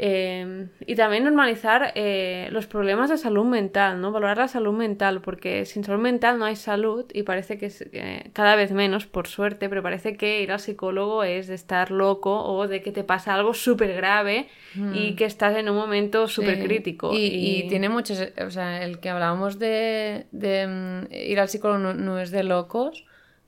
Em, 0.00 0.68
y 0.86 0.94
también 0.94 1.24
normalizar 1.24 1.90
eh, 1.96 2.46
los 2.52 2.68
problemas 2.68 3.10
de 3.10 3.18
salud 3.18 3.44
mental, 3.44 4.00
¿no? 4.00 4.12
Valorar 4.12 4.38
la 4.38 4.46
salud 4.46 4.72
mental, 4.72 5.20
porque 5.20 5.64
sin 5.64 5.82
salud 5.82 6.00
mental 6.00 6.38
no 6.38 6.44
hay 6.44 6.54
salud 6.54 7.06
y 7.12 7.24
parece 7.24 7.58
que 7.58 7.66
es, 7.66 7.84
eh, 7.92 8.30
cada 8.32 8.54
vez 8.54 8.70
menos, 8.70 9.06
por 9.06 9.26
suerte, 9.26 9.68
pero 9.68 9.82
parece 9.82 10.16
que 10.16 10.40
ir 10.40 10.52
al 10.52 10.60
psicólogo 10.60 11.24
es 11.24 11.48
de 11.48 11.56
estar 11.56 11.90
loco 11.90 12.44
o 12.44 12.68
de 12.68 12.80
que 12.80 12.92
te 12.92 13.02
pasa 13.02 13.34
algo 13.34 13.54
súper 13.54 13.92
grave 13.94 14.46
y 14.76 14.78
hmm. 14.78 15.16
que 15.16 15.24
estás 15.24 15.56
en 15.56 15.68
un 15.68 15.74
momento 15.74 16.28
súper 16.28 16.62
crítico. 16.62 17.10
Y, 17.12 17.66
tiene 17.68 17.88
muchos, 17.88 18.22
o 18.40 18.50
sea, 18.50 18.84
el 18.84 19.00
que 19.00 19.08
hablábamos 19.08 19.58
de, 19.58 20.26
mm, 20.30 21.12
ir 21.12 21.40
al 21.40 21.48
psicólogo 21.48 21.92
no, 21.92 22.20
es 22.20 22.30
de 22.30 22.44
locos, 22.44 23.04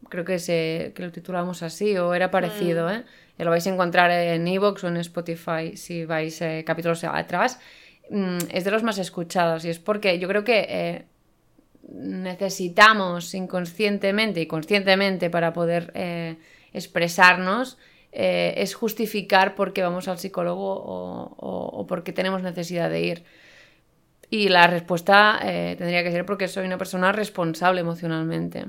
creo 0.08 0.24
que, 0.24 0.38
se, 0.38 0.92
que 0.94 1.02
lo 1.02 1.12
titulamos 1.12 1.62
así 1.62 1.96
o 1.96 2.14
era 2.14 2.30
parecido, 2.30 2.88
hmm. 2.88 2.92
¿eh? 2.92 3.04
lo 3.44 3.50
vais 3.50 3.66
a 3.66 3.70
encontrar 3.70 4.10
en 4.10 4.46
Evox 4.46 4.84
o 4.84 4.88
en 4.88 4.98
Spotify 4.98 5.76
si 5.76 6.04
vais 6.04 6.40
eh, 6.42 6.62
capítulos 6.66 7.04
atrás, 7.04 7.58
mm, 8.10 8.38
es 8.50 8.64
de 8.64 8.70
los 8.70 8.82
más 8.82 8.98
escuchados 8.98 9.64
y 9.64 9.70
es 9.70 9.78
porque 9.78 10.18
yo 10.18 10.28
creo 10.28 10.44
que 10.44 10.66
eh, 10.68 11.04
necesitamos 11.88 13.34
inconscientemente 13.34 14.40
y 14.40 14.46
conscientemente 14.46 15.30
para 15.30 15.52
poder 15.52 15.90
eh, 15.94 16.36
expresarnos 16.72 17.78
es 18.12 18.74
justificar 18.74 19.54
por 19.54 19.72
qué 19.72 19.82
vamos 19.82 20.08
al 20.08 20.18
psicólogo 20.18 20.72
o, 20.74 21.32
o, 21.36 21.86
por 21.86 22.02
qué 22.02 22.12
tenemos 22.12 22.42
necesidad 22.42 22.90
de 22.90 23.02
ir. 23.02 23.24
Y 24.30 24.48
la 24.48 24.66
respuesta 24.66 25.38
tendría 25.40 26.02
que 26.02 26.10
ser 26.10 26.26
porque 26.26 26.48
soy 26.48 26.66
una 26.66 26.76
persona 26.76 27.12
responsable 27.12 27.82
emocionalmente. 27.82 28.66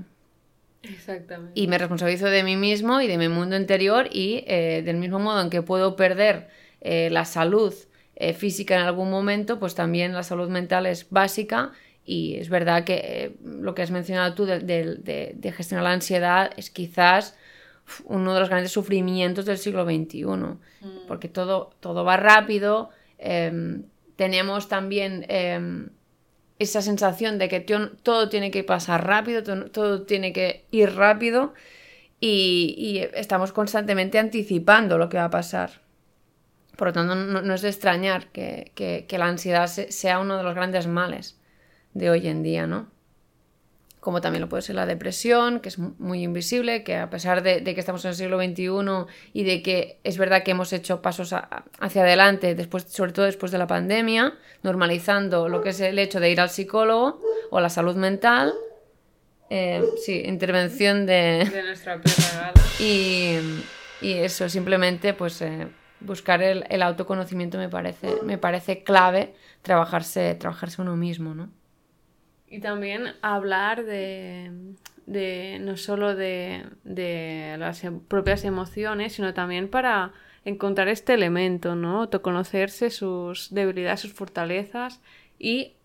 Exactamente. 0.84 1.60
Y 1.60 1.68
me 1.68 1.78
responsabilizo 1.78 2.28
de 2.28 2.44
mí 2.44 2.56
mismo 2.56 3.02
y 3.02 3.08
de 3.08 3.18
mi 3.18 3.30
mundo 3.30 3.56
interior 3.56 4.08
y 4.12 4.44
eh, 4.48 4.82
del 4.84 4.98
mismo 4.98 5.20
modo 5.20 5.42
en 5.42 5.50
que 5.50 5.62
puedo 5.62 5.96
perder 5.96 6.50
eh, 6.82 7.10
la 7.12 7.26
salud 7.26 7.74
eh, 8.16 8.34
física 8.34 8.76
en 8.76 8.82
algún 8.82 9.10
momento, 9.10 9.60
pues 9.60 9.76
también 9.76 10.14
la 10.14 10.24
salud 10.24 10.50
mental 10.50 10.86
es 10.86 11.10
básica 11.10 11.72
y 12.04 12.36
es 12.36 12.50
verdad 12.50 12.84
que 12.84 13.36
lo 13.44 13.76
que 13.76 13.84
has 13.84 13.92
mencionado 13.92 14.34
tú 14.34 14.46
de, 14.46 15.54
gestionar 15.56 15.84
la 15.84 15.92
ansiedad 15.92 16.52
es 16.58 16.72
quizás 16.72 17.36
uno 18.06 18.34
de 18.34 18.40
los 18.40 18.50
grandes 18.50 18.72
sufrimientos 18.72 19.46
del 19.46 19.58
siglo 19.58 19.86
XXI, 19.86 20.26
mm. 20.26 20.58
porque 21.08 21.28
todo, 21.28 21.72
todo 21.80 22.04
va 22.04 22.18
rápido, 22.18 22.90
em, 23.18 23.84
tenemos 24.16 24.68
también 24.68 25.26
em, 25.30 25.90
esa 26.62 26.82
sensación 26.84 27.40
de 27.40 27.50
que 27.50 27.60
todo 27.60 28.30
tiene 28.30 28.52
que 28.52 28.64
pasar 28.64 29.08
rápido, 29.08 29.42
todo, 29.44 30.04
tiene 30.04 30.32
que 30.32 30.66
ir 30.70 30.96
rápido 30.96 31.54
y, 32.20 33.04
estamos 33.14 33.52
constantemente 33.52 34.20
anticipando 34.20 35.00
lo 35.00 35.10
que 35.10 35.18
va 35.18 35.26
a 35.26 35.30
pasar. 35.32 35.82
Por 36.78 36.90
lo 36.90 36.94
tanto, 36.94 37.16
no, 37.16 37.54
es 37.54 37.62
de 37.64 37.70
extrañar 37.70 38.28
que, 38.28 39.08
la 39.10 39.26
ansiedad 39.26 39.68
sea 39.68 40.20
uno 40.20 40.38
de 40.38 40.44
los 40.44 40.54
grandes 40.54 40.86
males 40.86 41.40
de 41.94 42.12
hoy 42.12 42.28
en 42.28 42.44
día, 42.44 42.68
¿no? 42.68 42.90
Como 44.02 44.20
también 44.20 44.42
lo 44.42 44.50
puede 44.50 44.64
ser 44.64 44.76
la 44.76 44.88
depresión, 44.88 45.60
que 45.60 45.70
es 45.70 45.78
muy 45.78 46.24
invisible, 46.24 46.84
que 46.84 46.98
a 46.98 47.12
pesar 47.12 47.44
de, 47.44 47.64
que 47.64 47.80
estamos 47.80 48.04
en 48.04 48.10
el 48.10 48.16
siglo 48.16 48.40
XXI 48.40 49.12
y 49.32 49.44
de 49.44 49.62
que 49.62 50.00
es 50.04 50.18
verdad 50.18 50.42
que 50.42 50.52
hemos 50.52 50.74
hecho 50.74 51.04
pasos 51.04 51.34
hacia 51.34 52.02
adelante, 52.02 52.56
después, 52.56 52.86
sobre 52.90 53.14
todo 53.14 53.26
después 53.26 53.52
de 53.52 53.60
la 53.60 53.68
pandemia, 53.68 54.34
normalizando 54.64 55.48
lo 55.50 55.62
que 55.62 55.70
es 55.70 55.80
el 55.82 56.00
hecho 56.00 56.20
de 56.20 56.32
ir 56.32 56.42
al 56.42 56.50
psicólogo 56.50 57.22
o 57.52 57.60
la 57.60 57.70
salud 57.70 57.96
mental, 57.96 58.56
eh, 59.52 59.84
sí, 60.04 60.24
intervención 60.26 61.06
de... 61.06 61.48
De 61.54 61.64
nuestra 61.68 62.02
perra 62.02 62.54
y, 62.80 63.36
y 64.02 64.14
eso, 64.14 64.50
simplemente 64.50 65.14
pues 65.14 65.44
eh, 65.44 65.68
buscar 66.00 66.42
el, 66.42 66.66
el, 66.70 66.82
autoconocimiento 66.82 67.60
me 67.60 67.70
parece, 67.70 68.16
me 68.24 68.40
parece 68.40 68.82
clave 68.82 69.36
trabajarse, 69.62 70.34
trabajarse 70.34 70.82
uno 70.82 70.96
mismo, 70.96 71.36
¿no? 71.36 71.52
Y 72.52 72.60
también 72.60 73.14
hablar 73.22 73.86
de, 73.86 74.52
no 75.62 75.78
solo 75.78 76.16
de, 76.16 76.66
las 77.58 77.86
em, 77.86 78.02
propias 78.02 78.44
emociones, 78.44 79.14
sino 79.14 79.34
también 79.34 79.70
para 79.70 80.12
encontrar 80.44 80.90
este 80.90 81.14
elemento, 81.14 81.76
¿no? 81.76 82.02
Autoconocerse 82.02 82.90
sus 82.90 83.54
debilidades, 83.54 84.02
sus 84.02 84.12
fortalezas 84.12 85.00
y 85.40 85.76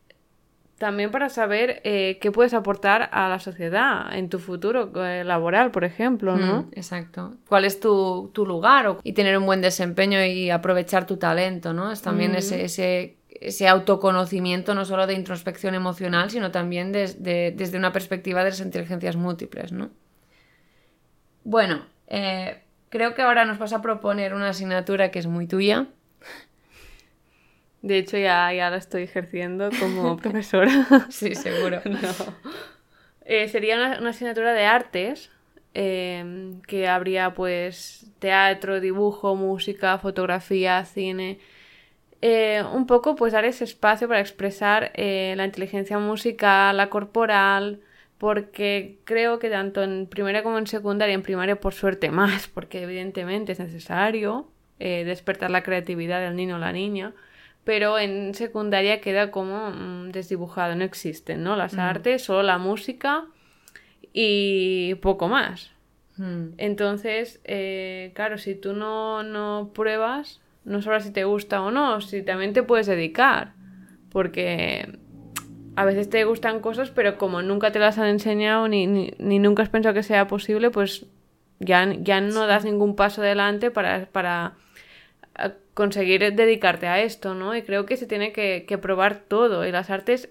también 0.77 1.13
para 1.13 1.29
saber 1.29 1.81
eh, 1.85 2.19
qué 2.21 2.33
puedes 2.33 2.53
aportar 2.53 3.11
a 3.13 3.29
la 3.29 3.39
sociedad 3.39 4.13
en 4.13 4.29
tu 4.29 4.41
futuro 4.41 4.91
eh, 5.05 5.23
laboral, 5.23 5.71
por 5.71 5.85
ejemplo, 5.85 6.37
¿no? 6.37 6.63
Mm, 6.63 6.71
exacto. 6.73 7.37
¿Cuál 7.49 7.65
es 7.65 7.79
tu, 7.79 8.33
lugar? 8.35 8.97
Y 9.05 9.13
tener 9.13 9.39
un 9.39 9.47
buen 9.47 9.63
desempeño 9.63 10.25
y 10.25 10.51
aprovechar 10.51 11.07
tu 11.07 11.17
talento, 11.17 11.73
¿no? 11.73 11.93
Es 11.93 12.03
también 12.03 12.33
mm. 12.33 12.37
ese, 12.37 12.65
ese 12.65 13.17
ese 13.41 13.69
autoconocimiento 13.69 14.75
no 14.75 14.85
solo 14.85 15.07
de 15.07 15.15
introspección 15.15 15.75
emocional, 15.75 16.31
sino 16.31 16.51
también 16.51 16.93
desde 16.93 17.77
una 17.77 17.93
perspectiva 17.93 18.45
de 18.45 18.51
las 18.51 18.61
inteligencias 18.61 19.17
múltiples, 19.17 19.73
¿no? 19.73 19.91
Bueno, 21.45 21.87
eh, 22.09 22.63
creo 22.89 23.15
que 23.15 23.23
ahora 23.23 23.45
nos 23.45 23.59
vas 23.59 23.73
a 23.73 23.83
proponer 23.83 24.35
una 24.35 24.49
asignatura 24.49 25.11
que 25.11 25.21
es 25.21 25.27
muy 25.27 25.47
tuya. 25.47 25.87
De 27.83 27.99
hecho, 27.99 28.19
ya, 28.19 28.53
ya 28.53 28.69
la 28.69 28.79
estoy 28.79 29.05
ejerciendo 29.05 29.71
como 29.79 30.17
profesora. 30.23 31.07
sí, 31.09 31.35
seguro. 31.35 31.81
Eh, 33.29 33.49
sería 33.49 33.75
una, 33.75 34.11
asignatura 34.11 34.53
de 34.53 34.67
artes, 34.67 35.33
em, 35.75 36.61
que 36.63 36.87
habría 36.87 37.35
pues 37.35 38.07
teatro, 38.21 38.81
dibujo, 38.81 39.35
música, 39.35 39.99
fotografía, 39.99 40.85
cine. 40.85 41.41
Eh, 42.23 42.63
un 42.73 42.87
poco 42.87 43.15
pues 43.15 43.33
dar 43.33 43.45
ese 43.45 43.65
espacio 43.65 44.09
para 44.09 44.21
expresar 44.21 44.91
eh, 44.95 45.35
la 45.37 45.45
inteligencia 45.45 45.99
musical, 45.99 46.77
la 46.77 46.89
corporal, 46.89 47.81
porque 48.19 48.99
creo 49.05 49.39
que 49.39 49.51
tanto 49.51 49.83
en 49.83 50.07
primaria 50.07 50.43
como 50.43 50.59
en 50.59 50.67
secundaria, 50.67 51.15
en 51.15 51.23
primaria 51.23 51.61
por 51.61 51.75
suerte 51.75 52.11
más, 52.11 52.49
porque 52.55 52.83
evidentemente 52.83 53.53
es 53.53 53.59
necesario 53.59 54.49
eh, 54.79 55.05
despertar 55.05 55.51
la 55.51 55.63
creatividad 55.63 56.21
del 56.21 56.37
niño 56.37 56.57
o 56.57 56.59
la 56.59 56.73
niña, 56.73 57.13
pero 57.65 57.99
en 57.99 58.35
secundaria 58.35 59.01
queda 59.01 59.31
como 59.31 59.71
mm, 59.71 60.11
desdibujado, 60.13 60.75
no 60.75 60.85
existen, 60.85 61.43
¿no? 61.43 61.57
Las 61.57 61.75
mm. 61.75 61.81
artes, 61.81 62.23
solo 62.23 62.43
la 62.43 62.59
música 62.59 63.27
y 64.15 64.95
poco 64.97 65.29
más. 65.29 65.73
Mm. 66.17 66.55
Entonces, 66.57 67.41
claro, 68.15 68.39
si 68.39 68.55
tú 68.55 68.73
no, 68.73 69.23
no 69.23 69.73
pruebas, 69.75 70.41
no 70.67 70.83
sabrás 70.83 71.05
si 71.05 71.13
te 71.13 71.25
gusta 71.25 71.63
o 71.63 71.71
no, 71.71 72.01
si 72.01 72.23
también 72.23 72.53
te 72.53 72.63
puedes 72.63 72.87
dedicar, 72.87 73.55
porque 74.11 74.99
a 75.77 75.85
veces 75.85 76.11
te 76.11 76.25
gustan 76.25 76.61
cosas, 76.61 76.91
pero 76.91 77.17
como 77.17 77.41
nunca 77.41 77.71
te 77.71 77.79
las 77.79 77.99
han 77.99 78.09
enseñado 78.09 78.67
ni, 78.67 78.87
ni, 78.87 79.39
nunca 79.39 79.63
has 79.63 79.69
pensado 79.69 79.95
que 79.95 80.03
sea 80.03 80.27
posible, 80.27 80.71
pues 80.71 81.07
ya, 81.61 81.91
ya 82.01 82.21
no 82.21 82.47
das 82.47 82.65
ningún 82.65 82.97
paso 82.97 83.23
adelante 83.23 83.71
para, 83.71 84.07
para 84.07 84.55
conseguir 85.73 86.35
dedicarte 86.35 86.89
a 86.89 87.01
esto, 87.01 87.35
¿no? 87.35 87.55
Y 87.55 87.63
creo 87.63 87.87
que 87.87 87.97
se 87.97 88.07
tiene 88.07 88.33
que, 88.33 88.65
que 88.67 88.77
probar 88.77 89.21
todo 89.21 89.67
y 89.67 89.73
las 89.73 89.91
artes 89.91 90.31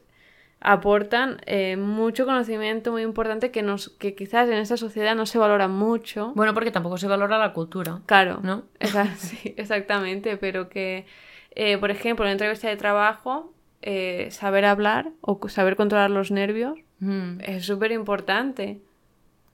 aportan 0.68 1.38
eh, 1.46 1.78
mucho 1.78 2.26
conocimiento 2.26 2.92
muy 2.92 3.04
importante 3.04 3.52
que 3.52 3.62
nos 3.62 3.90
que 3.90 4.16
quizás 4.16 4.50
en 4.50 4.56
esta 4.56 4.78
sociedad 4.78 5.16
no 5.16 5.28
se 5.28 5.38
valora 5.38 5.68
mucho. 5.68 6.34
Bueno, 6.36 6.56
porque 6.56 6.72
tampoco 6.72 6.98
se 6.98 7.08
valora 7.08 7.38
la 7.38 7.54
cultura. 7.54 8.02
Claro, 8.08 8.40
¿no? 8.42 8.64
sí, 9.18 9.54
exactamente, 9.58 10.38
pero 10.38 10.68
que, 10.68 11.06
eh, 11.52 11.78
por 11.78 11.92
ejemplo, 11.92 12.26
en 12.26 12.32
entrevista 12.32 12.68
de 12.68 12.78
trabajo 12.78 13.54
eh, 13.84 14.30
saber 14.32 14.66
hablar 14.66 15.12
o 15.22 15.40
saber 15.50 15.76
controlar 15.76 16.10
los 16.10 16.32
nervios 16.32 16.80
mm. 17.00 17.42
es 17.42 17.66
súper 17.66 17.92
importante. 17.92 18.82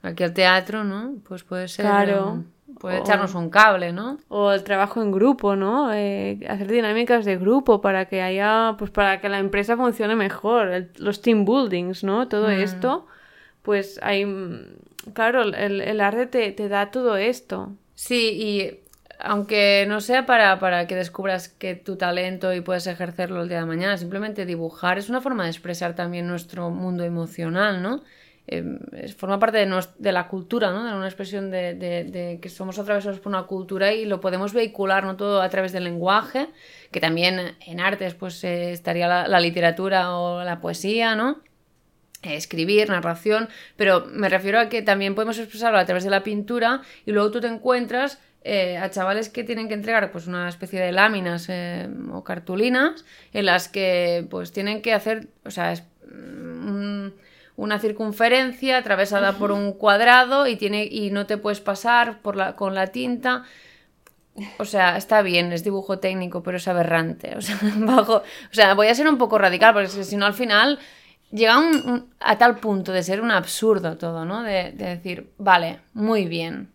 Aquí 0.03 0.23
el 0.23 0.33
teatro, 0.33 0.85
¿no? 0.85 1.15
Pues 1.27 1.43
puede 1.43 1.67
ser. 1.67 1.85
Claro. 1.85 2.45
Puede 2.79 2.99
echarnos 2.99 3.35
un 3.35 3.49
cable, 3.49 3.93
¿no? 3.93 4.17
O 4.27 4.51
el 4.51 4.63
trabajo 4.63 5.01
en 5.01 5.11
grupo, 5.11 5.55
¿no? 5.55 5.93
Eh, 5.93 6.39
hacer 6.47 6.67
dinámicas 6.67 7.25
de 7.25 7.37
grupo 7.37 7.81
para 7.81 8.05
que 8.05 8.21
haya, 8.21 8.75
pues 8.77 8.91
para 8.91 9.21
que 9.21 9.29
la 9.29 9.39
empresa 9.39 9.77
funcione 9.77 10.15
mejor. 10.15 10.89
los 10.97 11.21
team 11.21 11.45
buildings, 11.45 12.03
¿no? 12.03 12.27
Todo 12.27 12.47
mm. 12.47 12.61
esto, 12.61 13.07
pues 13.61 13.99
hay, 14.01 14.25
claro, 15.13 15.43
el, 15.43 15.81
el 15.81 16.01
arte 16.01 16.25
te, 16.25 16.51
te, 16.51 16.69
da 16.69 16.91
todo 16.91 17.17
esto. 17.17 17.71
Sí, 17.95 18.31
y 18.33 18.79
aunque 19.19 19.85
no 19.87 20.01
sea 20.01 20.25
para, 20.25 20.59
para, 20.59 20.87
que 20.87 20.95
descubras 20.95 21.47
que 21.49 21.75
tu 21.75 21.95
talento 21.95 22.53
y 22.53 22.61
puedes 22.61 22.87
ejercerlo 22.87 23.43
el 23.43 23.49
día 23.49 23.59
de 23.59 23.65
mañana, 23.65 23.97
simplemente 23.97 24.45
dibujar 24.45 24.97
es 24.97 25.09
una 25.09 25.21
forma 25.21 25.43
de 25.43 25.51
expresar 25.51 25.95
también 25.95 26.27
nuestro 26.27 26.69
mundo 26.69 27.03
emocional, 27.03 27.81
¿no? 27.81 28.01
Eh, 28.47 29.13
forma 29.15 29.39
parte 29.39 29.59
de, 29.59 29.83
de, 29.99 30.11
la 30.11 30.27
cultura, 30.27 30.71
¿no? 30.71 30.83
De 30.83 30.93
una 30.93 31.05
expresión 31.05 31.51
de, 31.51 31.75
de, 31.75 32.39
que 32.41 32.49
somos 32.49 32.79
atravesados 32.79 33.19
por 33.19 33.29
una 33.29 33.43
cultura 33.43 33.93
y 33.93 34.05
lo 34.05 34.19
podemos 34.19 34.53
vehicular, 34.53 35.05
¿no? 35.05 35.15
Todo 35.15 35.41
a 35.41 35.49
través 35.49 35.71
del 35.71 35.83
lenguaje, 35.83 36.47
que 36.91 36.99
también 36.99 37.55
en 37.65 37.79
artes, 37.79 38.15
pues 38.15 38.43
eh, 38.43 38.71
estaría 38.71 39.07
la, 39.07 39.27
la, 39.27 39.39
literatura 39.39 40.17
o 40.17 40.43
la 40.43 40.59
poesía, 40.59 41.15
¿no? 41.15 41.41
escribir, 42.23 42.89
narración, 42.89 43.49
pero 43.77 44.05
me 44.05 44.29
refiero 44.29 44.59
a 44.59 44.69
que 44.69 44.83
también 44.83 45.15
podemos 45.15 45.39
expresarlo 45.39 45.79
a 45.79 45.85
través 45.85 46.03
de 46.03 46.11
la 46.11 46.21
pintura 46.21 46.81
y 47.05 47.11
luego 47.11 47.31
tú 47.31 47.41
te 47.41 47.47
encuentras 47.47 48.19
eh, 48.43 48.77
a 48.77 48.89
chavales 48.89 49.29
que 49.29 49.43
tienen 49.43 49.67
que 49.67 49.75
entregar 49.75 50.11
pues 50.11 50.25
una 50.25 50.49
especie 50.49 50.79
de 50.79 50.91
láminas 50.91 51.47
eh, 51.49 51.87
o 52.11 52.23
cartulinas 52.23 53.05
en 53.33 53.45
las 53.45 53.67
que 53.67 54.25
pues 54.29 54.51
tienen 54.51 54.81
que 54.81 54.93
hacer, 54.93 55.27
o 55.45 55.51
sea, 55.51 55.73
mm, 56.07 57.09
una 57.55 57.79
circunferencia 57.79 58.77
atravesada 58.77 59.33
por 59.33 59.51
un 59.51 59.73
cuadrado 59.73 60.47
y 60.47 60.55
tiene 60.55 60.85
y 60.85 61.11
no 61.11 61.25
te 61.25 61.37
puedes 61.37 61.61
pasar 61.61 62.21
por 62.21 62.35
la, 62.35 62.55
con 62.55 62.75
la 62.75 62.87
tinta. 62.87 63.43
O 64.57 64.65
sea, 64.65 64.97
está 64.97 65.21
bien, 65.21 65.51
es 65.51 65.63
dibujo 65.63 65.99
técnico, 65.99 66.41
pero 66.41 66.57
es 66.57 66.67
aberrante. 66.67 67.35
O 67.35 67.41
sea, 67.41 67.57
bajo, 67.77 68.17
o 68.17 68.23
sea 68.53 68.73
voy 68.73 68.87
a 68.87 68.95
ser 68.95 69.07
un 69.07 69.17
poco 69.17 69.37
radical, 69.37 69.73
porque 69.73 69.89
si 69.89 70.17
no 70.17 70.25
al 70.25 70.33
final 70.33 70.79
llega 71.31 71.59
a 72.19 72.37
tal 72.37 72.57
punto 72.57 72.91
de 72.91 73.03
ser 73.03 73.21
un 73.21 73.31
absurdo 73.31 73.97
todo, 73.97 74.25
¿no? 74.25 74.43
de 74.43 74.71
decir, 74.71 75.31
vale, 75.37 75.79
muy 75.93 76.25
bien, 76.25 76.71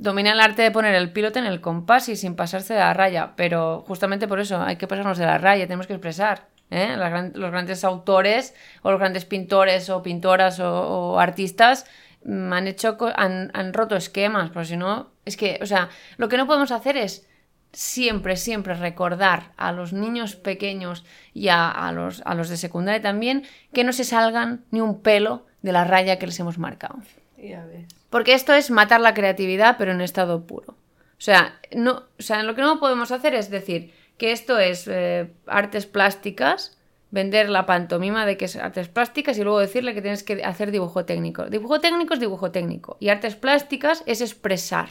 domina 0.00 0.32
el 0.32 0.40
arte 0.40 0.62
de 0.62 0.70
poner 0.70 0.94
el 0.94 1.12
piloto 1.12 1.38
en 1.38 1.46
el 1.46 1.60
compás 1.60 2.08
y 2.08 2.16
sin 2.16 2.34
pasarse 2.34 2.72
de 2.74 2.80
la 2.80 2.94
raya, 2.94 3.32
pero 3.36 3.84
justamente 3.86 4.26
por 4.26 4.40
eso 4.40 4.60
hay 4.60 4.76
que 4.76 4.86
pasarnos 4.86 5.18
de 5.18 5.26
la 5.26 5.38
raya, 5.38 5.66
tenemos 5.66 5.86
que 5.86 5.92
expresar. 5.92 6.48
¿Eh? 6.70 6.96
los 7.34 7.50
grandes 7.50 7.84
autores 7.84 8.54
o 8.82 8.90
los 8.90 9.00
grandes 9.00 9.24
pintores 9.24 9.90
o 9.90 10.02
pintoras 10.02 10.60
o, 10.60 11.18
artistas 11.18 11.86
mm, 12.24 12.52
han 12.52 12.66
hecho 12.68 12.96
han, 13.16 13.50
han 13.54 13.72
roto 13.72 13.96
esquemas, 13.96 14.50
pero 14.50 14.64
si 14.64 14.76
no, 14.76 15.10
es 15.24 15.36
que, 15.36 15.58
o 15.62 15.66
sea, 15.66 15.88
lo 16.16 16.28
que 16.28 16.36
no 16.36 16.46
podemos 16.46 16.72
hacer 16.72 16.96
es 16.96 17.26
siempre, 17.72 18.36
siempre 18.36 18.74
recordar 18.74 19.52
a 19.56 19.72
los 19.72 19.92
niños 19.92 20.36
pequeños 20.36 21.04
y 21.34 21.48
a, 21.48 21.90
los, 21.92 22.22
a 22.24 22.34
los 22.34 22.48
de 22.48 22.56
secundaria 22.56 23.00
también 23.00 23.44
que 23.72 23.84
no 23.84 23.92
se 23.92 24.04
salgan 24.04 24.64
ni 24.70 24.80
un 24.80 25.00
pelo 25.02 25.46
de 25.62 25.72
la 25.72 25.84
raya 25.84 26.18
que 26.18 26.26
les 26.26 26.40
hemos 26.40 26.58
marcado. 26.58 26.98
Ya 27.38 27.64
ves. 27.64 27.86
Porque 28.10 28.34
esto 28.34 28.52
es 28.52 28.70
matar 28.70 29.00
la 29.00 29.14
creatividad, 29.14 29.76
pero 29.78 29.92
en 29.92 30.00
estado 30.00 30.46
puro. 30.46 30.72
O 30.72 31.22
sea, 31.22 31.60
no, 31.74 32.04
o 32.18 32.22
sea, 32.22 32.42
lo 32.42 32.54
que 32.54 32.62
no 32.62 32.80
podemos 32.80 33.12
hacer 33.12 33.34
es 33.34 33.50
decir 33.50 33.94
que 34.20 34.32
esto 34.32 34.58
es 34.58 34.86
eh, 34.86 35.32
artes 35.46 35.86
plásticas, 35.86 36.78
vender 37.10 37.48
la 37.48 37.64
pantomima 37.64 38.26
de 38.26 38.36
que 38.36 38.44
es 38.44 38.56
artes 38.56 38.88
plásticas 38.88 39.38
y 39.38 39.42
luego 39.42 39.58
decirle 39.58 39.94
que 39.94 40.02
tienes 40.02 40.22
que 40.22 40.44
hacer 40.44 40.70
dibujo 40.70 41.06
técnico. 41.06 41.46
Dibujo 41.46 41.80
técnico 41.80 42.12
es 42.12 42.20
dibujo 42.20 42.50
técnico 42.50 42.98
y 43.00 43.08
artes 43.08 43.34
plásticas 43.34 44.02
es 44.04 44.20
expresar. 44.20 44.90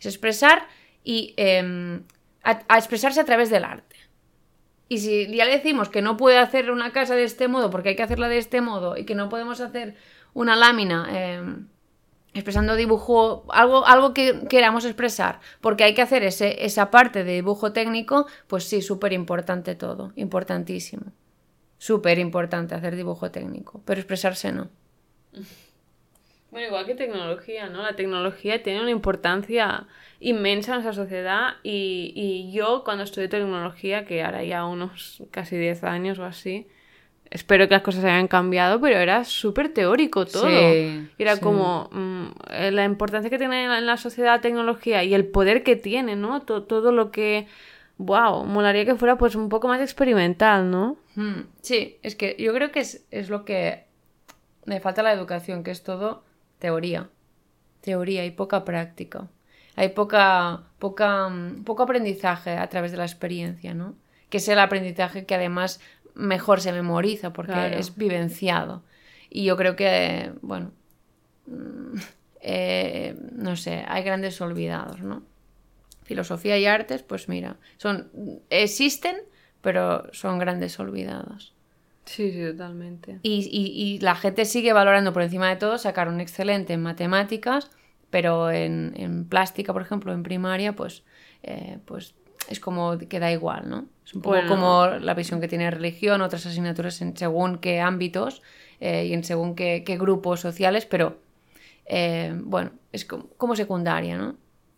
Es 0.00 0.06
expresar 0.06 0.66
y 1.04 1.34
em, 1.36 2.02
a, 2.42 2.76
expresarse 2.76 3.20
a 3.20 3.24
través 3.24 3.48
del 3.48 3.62
arte. 3.62 3.94
Y 4.88 4.98
si 4.98 5.28
ya 5.28 5.44
le 5.44 5.52
decimos 5.52 5.88
que 5.88 6.02
no 6.02 6.16
puede 6.16 6.38
hacer 6.38 6.72
una 6.72 6.90
casa 6.90 7.14
de 7.14 7.22
este 7.22 7.46
modo 7.46 7.70
porque 7.70 7.90
hay 7.90 7.96
que 7.96 8.02
hacerla 8.02 8.28
de 8.28 8.38
este 8.38 8.60
modo 8.60 8.96
y 8.96 9.04
que 9.04 9.14
no 9.14 9.28
podemos 9.28 9.60
hacer 9.60 9.94
una 10.32 10.56
lámina 10.56 11.06
em, 11.12 11.68
expresando 12.34 12.74
dibujo, 12.74 13.46
algo, 13.50 13.86
algo 13.86 14.12
que 14.12 14.46
queramos 14.48 14.84
expresar, 14.84 15.40
porque 15.60 15.84
hay 15.84 15.94
que 15.94 16.02
hacer 16.02 16.24
ese, 16.24 16.64
esa 16.64 16.90
parte 16.90 17.24
de 17.24 17.34
dibujo 17.34 17.72
técnico, 17.72 18.26
pues 18.48 18.64
sí, 18.64 18.82
súper 18.82 19.12
importante 19.12 19.74
todo, 19.76 20.12
importantísimo. 20.16 21.12
Súper 21.78 22.18
importante 22.18 22.74
hacer 22.74 22.96
dibujo 22.96 23.30
técnico, 23.30 23.82
pero 23.84 24.00
expresarse 24.00 24.52
no. 24.52 24.68
Bueno, 26.50 26.68
igual 26.68 26.86
que 26.86 26.94
tecnología, 26.94 27.68
¿no? 27.68 27.82
La 27.82 27.96
tecnología 27.96 28.62
tiene 28.62 28.80
una 28.80 28.92
importancia 28.92 29.88
inmensa 30.20 30.70
en 30.70 30.84
nuestra 30.84 30.92
sociedad 31.04 31.54
y, 31.64 32.12
y 32.14 32.52
yo 32.52 32.84
cuando 32.84 33.02
estudié 33.02 33.26
tecnología, 33.26 34.04
que 34.04 34.22
ahora 34.22 34.44
ya 34.44 34.64
unos 34.64 35.20
casi 35.32 35.56
10 35.56 35.82
años 35.82 36.20
o 36.20 36.24
así, 36.24 36.68
espero 37.30 37.66
que 37.68 37.74
las 37.74 37.82
cosas 37.82 38.04
hayan 38.04 38.28
cambiado, 38.28 38.80
pero 38.80 38.98
era 38.98 39.24
súper 39.24 39.68
teórico 39.68 40.26
todo. 40.26 40.48
era 40.48 41.38
como 41.40 41.88
mm, 41.92 42.26
la 42.72 42.84
importancia 42.84 43.30
que 43.30 43.38
tiene 43.38 43.64
en 43.64 43.86
la 43.86 43.96
sociedad 43.96 44.36
la 44.36 44.40
tecnología 44.40 45.02
y 45.04 45.14
el 45.14 45.26
poder 45.26 45.62
que 45.62 45.76
tiene, 45.76 46.16
¿no? 46.16 46.42
todo 46.42 46.92
lo 46.92 47.10
que... 47.10 47.46
Wow, 47.96 48.44
molaría 48.44 48.84
que 48.84 48.96
fuera 48.96 49.16
pues 49.16 49.36
un 49.36 49.48
poco 49.48 49.68
más 49.68 49.80
experimental, 49.80 50.68
¿no? 50.68 50.96
Hmm, 51.14 51.42
sí, 51.60 51.98
es 52.02 52.16
que 52.16 52.34
yo 52.40 52.52
creo 52.52 52.72
que 52.72 52.80
es, 52.80 53.04
es 53.12 53.28
lo 53.30 53.44
que 53.44 53.84
me 54.64 54.80
falta 54.80 55.04
la 55.04 55.12
educación, 55.12 55.62
que 55.62 55.70
es 55.70 55.84
todo 55.84 56.24
teoría. 56.58 57.08
Teoría 57.82 58.24
y 58.24 58.30
poca 58.30 58.64
práctica. 58.64 59.28
Hay 59.76 59.90
poca, 59.90 60.62
poca, 60.78 61.28
mm, 61.28 61.64
poco 61.64 61.82
aprendizaje 61.82 62.56
a 62.56 62.68
través 62.68 62.92
de 62.92 62.98
la 62.98 63.04
experiencia, 63.04 63.74
¿no? 63.74 63.94
Que 64.30 64.38
es 64.38 64.48
el 64.48 64.58
aprendizaje 64.58 65.26
que 65.26 65.34
además 65.34 65.80
mejor 66.14 66.60
se 66.60 66.72
memoriza 66.72 67.32
porque 67.32 67.78
es 67.78 67.96
vivenciado. 67.96 68.82
Y 69.30 69.44
yo 69.44 69.56
creo 69.56 69.76
que, 69.76 70.32
bueno, 70.42 70.72
mm, 71.46 71.98
eh, 72.40 73.16
no 73.32 73.56
sé, 73.56 73.84
hay 73.88 74.02
grandes 74.02 74.40
olvidados, 74.40 75.00
¿no? 75.00 75.22
Filosofía 76.04 76.58
y 76.58 76.66
artes, 76.66 77.02
pues 77.02 77.28
mira, 77.28 77.56
son 77.78 78.10
existen, 78.50 79.16
pero 79.60 80.12
son 80.12 80.38
grandes 80.38 80.78
olvidados. 80.78 81.54
Sí, 82.04 82.30
sí, 82.30 82.42
totalmente. 82.44 83.18
Y, 83.22 83.48
y, 83.50 83.82
y 83.82 83.98
la 84.00 84.14
gente 84.14 84.44
sigue 84.44 84.74
valorando 84.74 85.12
por 85.12 85.22
encima 85.22 85.48
de 85.48 85.56
todo 85.56 85.78
sacar 85.78 86.08
un 86.08 86.20
excelente 86.20 86.74
en 86.74 86.82
matemáticas, 86.82 87.70
pero 88.10 88.50
en, 88.52 89.26
plástica, 89.28 89.72
por 89.72 89.82
ejemplo, 89.82 90.12
en 90.12 90.22
primaria, 90.22 90.76
pues, 90.76 91.02
eh, 91.42 91.78
pues 91.84 92.14
es 92.48 92.60
como 92.60 92.96
que 92.96 93.18
da 93.18 93.32
igual, 93.32 93.68
¿no? 93.68 93.86
Es 94.04 94.14
un 94.14 94.22
poco 94.22 94.38
como 94.46 94.86
la 94.86 95.14
visión 95.14 95.40
que 95.40 95.48
tiene 95.48 95.70
religión, 95.70 96.20
otras 96.20 96.44
asignaturas 96.46 97.00
en 97.00 97.16
según 97.16 97.58
qué 97.58 97.80
ámbitos 97.80 98.42
eh, 98.80 99.06
y 99.06 99.14
en 99.14 99.24
según 99.24 99.54
qué, 99.54 99.82
grupos 99.98 100.40
sociales, 100.40 100.84
pero 100.84 101.18
eh, 101.86 102.32
bueno, 102.36 102.72
es 102.92 103.06
como, 103.06 103.56
secundaria, 103.56 104.18
¿no? 104.18 104.36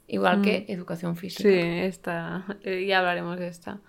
Igual 0.09 0.43
que 0.43 0.61
mm. 0.69 0.73
educación 0.73 1.17
física. 1.17 1.49
Sí, 1.49 1.59
esta, 1.59 2.47
ya 2.87 2.99
hablaremos 2.99 3.39
de 3.39 3.49
esta. 3.49 3.81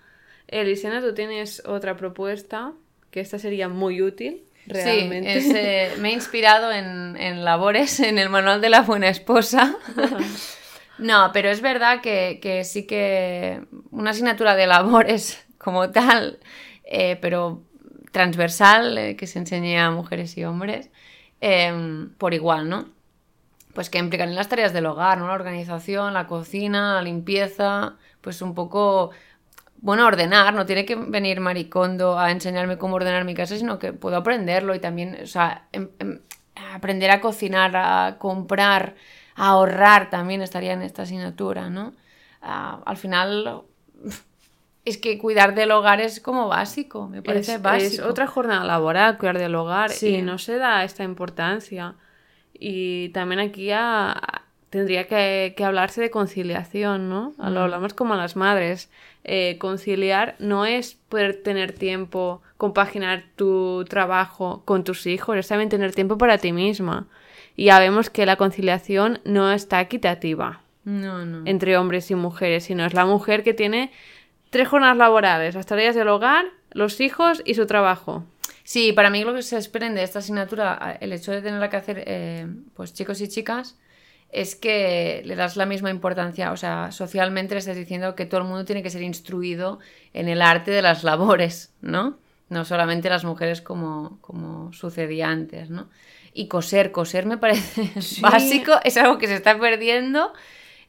Elisena, 0.48 1.00
tú 1.00 1.14
tienes 1.14 1.62
otra 1.66 1.96
propuesta, 1.96 2.72
que 3.10 3.20
esta 3.20 3.38
sería 3.38 3.68
muy 3.68 4.02
útil. 4.02 4.42
Realmente. 4.66 5.40
Sí, 5.40 6.00
me 6.00 6.10
he 6.10 6.12
inspirado 6.12 6.72
en, 6.72 7.16
en 7.16 7.44
labores, 7.44 8.00
en 8.00 8.18
el 8.18 8.28
manual 8.28 8.60
de 8.60 8.70
la 8.70 8.82
buena 8.82 9.08
esposa. 9.08 9.76
No, 10.98 11.30
pero 11.32 11.48
es 11.50 11.60
verdad 11.60 12.00
que, 12.00 12.62
sí 12.64 12.86
que 12.86 13.64
una 13.90 14.10
asignatura 14.10 14.54
de 14.56 14.66
labores 14.66 15.44
como 15.58 15.90
tal, 15.90 16.40
eh, 16.84 17.16
pero 17.20 17.62
transversal, 18.12 18.98
eh, 18.98 19.16
que 19.16 19.26
se 19.26 19.38
enseñe 19.38 19.78
a 19.78 19.90
mujeres 19.90 20.36
y 20.36 20.44
hombres, 20.44 20.90
em, 21.40 22.10
por 22.16 22.34
igual, 22.34 22.68
¿no? 22.68 22.88
Pues 23.74 23.90
que 23.90 23.98
implican 23.98 24.30
en 24.30 24.34
las 24.34 24.48
tareas 24.48 24.72
del 24.72 24.86
hogar, 24.86 25.18
¿no? 25.18 25.28
La 25.28 25.34
organización, 25.34 26.14
la 26.14 26.26
cocina, 26.26 26.94
la 26.94 27.02
limpieza, 27.02 27.96
pues 28.20 28.42
un 28.42 28.54
poco, 28.54 29.10
bueno, 29.80 30.06
ordenar, 30.06 30.54
no 30.54 30.66
tiene 30.66 30.84
que 30.84 30.96
venir 30.96 31.40
Maricondo 31.40 32.18
a 32.18 32.30
enseñarme 32.32 32.78
cómo 32.78 32.96
ordenar 32.96 33.24
mi 33.24 33.34
casa, 33.34 33.56
sino 33.56 33.78
que 33.78 33.92
puedo 33.92 34.16
aprenderlo 34.16 34.74
y 34.74 34.80
también, 34.80 35.18
o 35.22 35.26
sea, 35.26 35.68
em, 35.72 35.90
em, 36.00 36.20
aprender 36.74 37.10
a 37.10 37.20
cocinar, 37.20 37.76
a 37.76 38.16
comprar, 38.18 38.96
ahorrar 39.38 40.10
también 40.10 40.42
estaría 40.42 40.72
en 40.72 40.82
esta 40.82 41.02
asignatura, 41.02 41.70
¿no? 41.70 41.92
Ah, 42.42 42.80
al 42.84 42.96
final 42.96 43.62
es 44.84 44.98
que 44.98 45.18
cuidar 45.18 45.54
del 45.54 45.70
hogar 45.70 46.00
es 46.00 46.20
como 46.20 46.48
básico, 46.48 47.08
me 47.08 47.22
parece 47.22 47.54
es, 47.54 47.62
básico. 47.62 48.02
Es 48.02 48.08
otra 48.10 48.26
jornada 48.26 48.64
laboral, 48.64 49.18
cuidar 49.18 49.38
del 49.38 49.54
hogar, 49.54 49.90
y 50.00 50.22
no 50.22 50.38
se 50.38 50.56
da 50.56 50.84
esta 50.84 51.04
importancia. 51.04 51.94
Y 52.52 53.10
también 53.10 53.40
aquí 53.40 53.70
tendría 54.70 55.06
que, 55.06 55.54
hablarse 55.64 56.00
de 56.00 56.10
conciliación, 56.10 57.08
¿no? 57.08 57.34
Lo 57.38 57.50
mm. 57.50 57.56
hablamos 57.58 57.94
como 57.94 58.14
a 58.14 58.16
las 58.16 58.34
madres. 58.34 58.90
Eh, 59.24 59.56
conciliar 59.58 60.36
no 60.38 60.64
es 60.64 60.94
poder 60.94 61.42
tener 61.42 61.72
tiempo, 61.72 62.40
compaginar 62.56 63.24
tu 63.36 63.84
trabajo 63.88 64.62
con 64.64 64.84
tus 64.84 65.06
hijos, 65.06 65.36
es 65.36 65.48
también 65.48 65.68
tener 65.68 65.94
tiempo 65.94 66.16
para 66.16 66.38
ti 66.38 66.52
misma 66.52 67.06
y 67.58 67.64
ya 67.64 67.80
vemos 67.80 68.08
que 68.08 68.24
la 68.24 68.36
conciliación 68.36 69.20
no 69.24 69.50
está 69.50 69.80
equitativa 69.80 70.62
entre 71.44 71.76
hombres 71.76 72.08
y 72.10 72.14
mujeres, 72.14 72.64
sino 72.64 72.86
es 72.86 72.94
la 72.94 73.04
mujer 73.04 73.42
que 73.42 73.52
tiene 73.52 73.90
tres 74.48 74.68
jornadas 74.68 74.96
laborales, 74.96 75.56
las 75.56 75.66
tareas 75.66 75.96
del 75.96 76.06
hogar, 76.06 76.46
los 76.70 77.00
hijos 77.00 77.42
y 77.44 77.54
su 77.54 77.66
trabajo. 77.66 78.24
Sí, 78.62 78.92
para 78.92 79.10
mí 79.10 79.24
lo 79.24 79.34
que 79.34 79.42
se 79.42 79.56
desprende 79.56 79.98
de 79.98 80.04
esta 80.04 80.20
asignatura, 80.20 80.98
el 81.00 81.12
hecho 81.12 81.32
de 81.32 81.42
tenerla 81.42 81.68
que 81.68 81.76
hacer 81.76 82.04
eh, 82.06 82.46
pues 82.74 82.94
chicos 82.94 83.20
y 83.20 83.26
chicas, 83.26 83.76
es 84.30 84.54
que 84.54 85.22
le 85.24 85.34
das 85.34 85.56
la 85.56 85.66
misma 85.66 85.90
importancia, 85.90 86.52
o 86.52 86.56
sea, 86.56 86.92
socialmente 86.92 87.56
le 87.56 87.58
estás 87.58 87.76
diciendo 87.76 88.14
que 88.14 88.24
todo 88.24 88.42
el 88.42 88.46
mundo 88.46 88.64
tiene 88.66 88.84
que 88.84 88.90
ser 88.90 89.02
instruido 89.02 89.80
en 90.14 90.28
el 90.28 90.42
arte 90.42 90.70
de 90.70 90.82
las 90.82 91.02
labores, 91.02 91.74
¿no? 91.80 92.18
No 92.50 92.64
solamente 92.64 93.10
las 93.10 93.24
mujeres 93.24 93.60
como, 93.60 94.18
como 94.20 94.72
sucedía 94.72 95.28
antes, 95.28 95.70
¿no? 95.70 95.88
Y 96.38 96.46
coser. 96.46 96.92
Coser 96.92 97.26
me 97.26 97.36
parece 97.36 97.90
básico, 98.20 98.78
es 98.84 98.96
algo 98.96 99.18
que 99.18 99.26
se 99.26 99.34
está 99.34 99.58
perdiendo. 99.58 100.32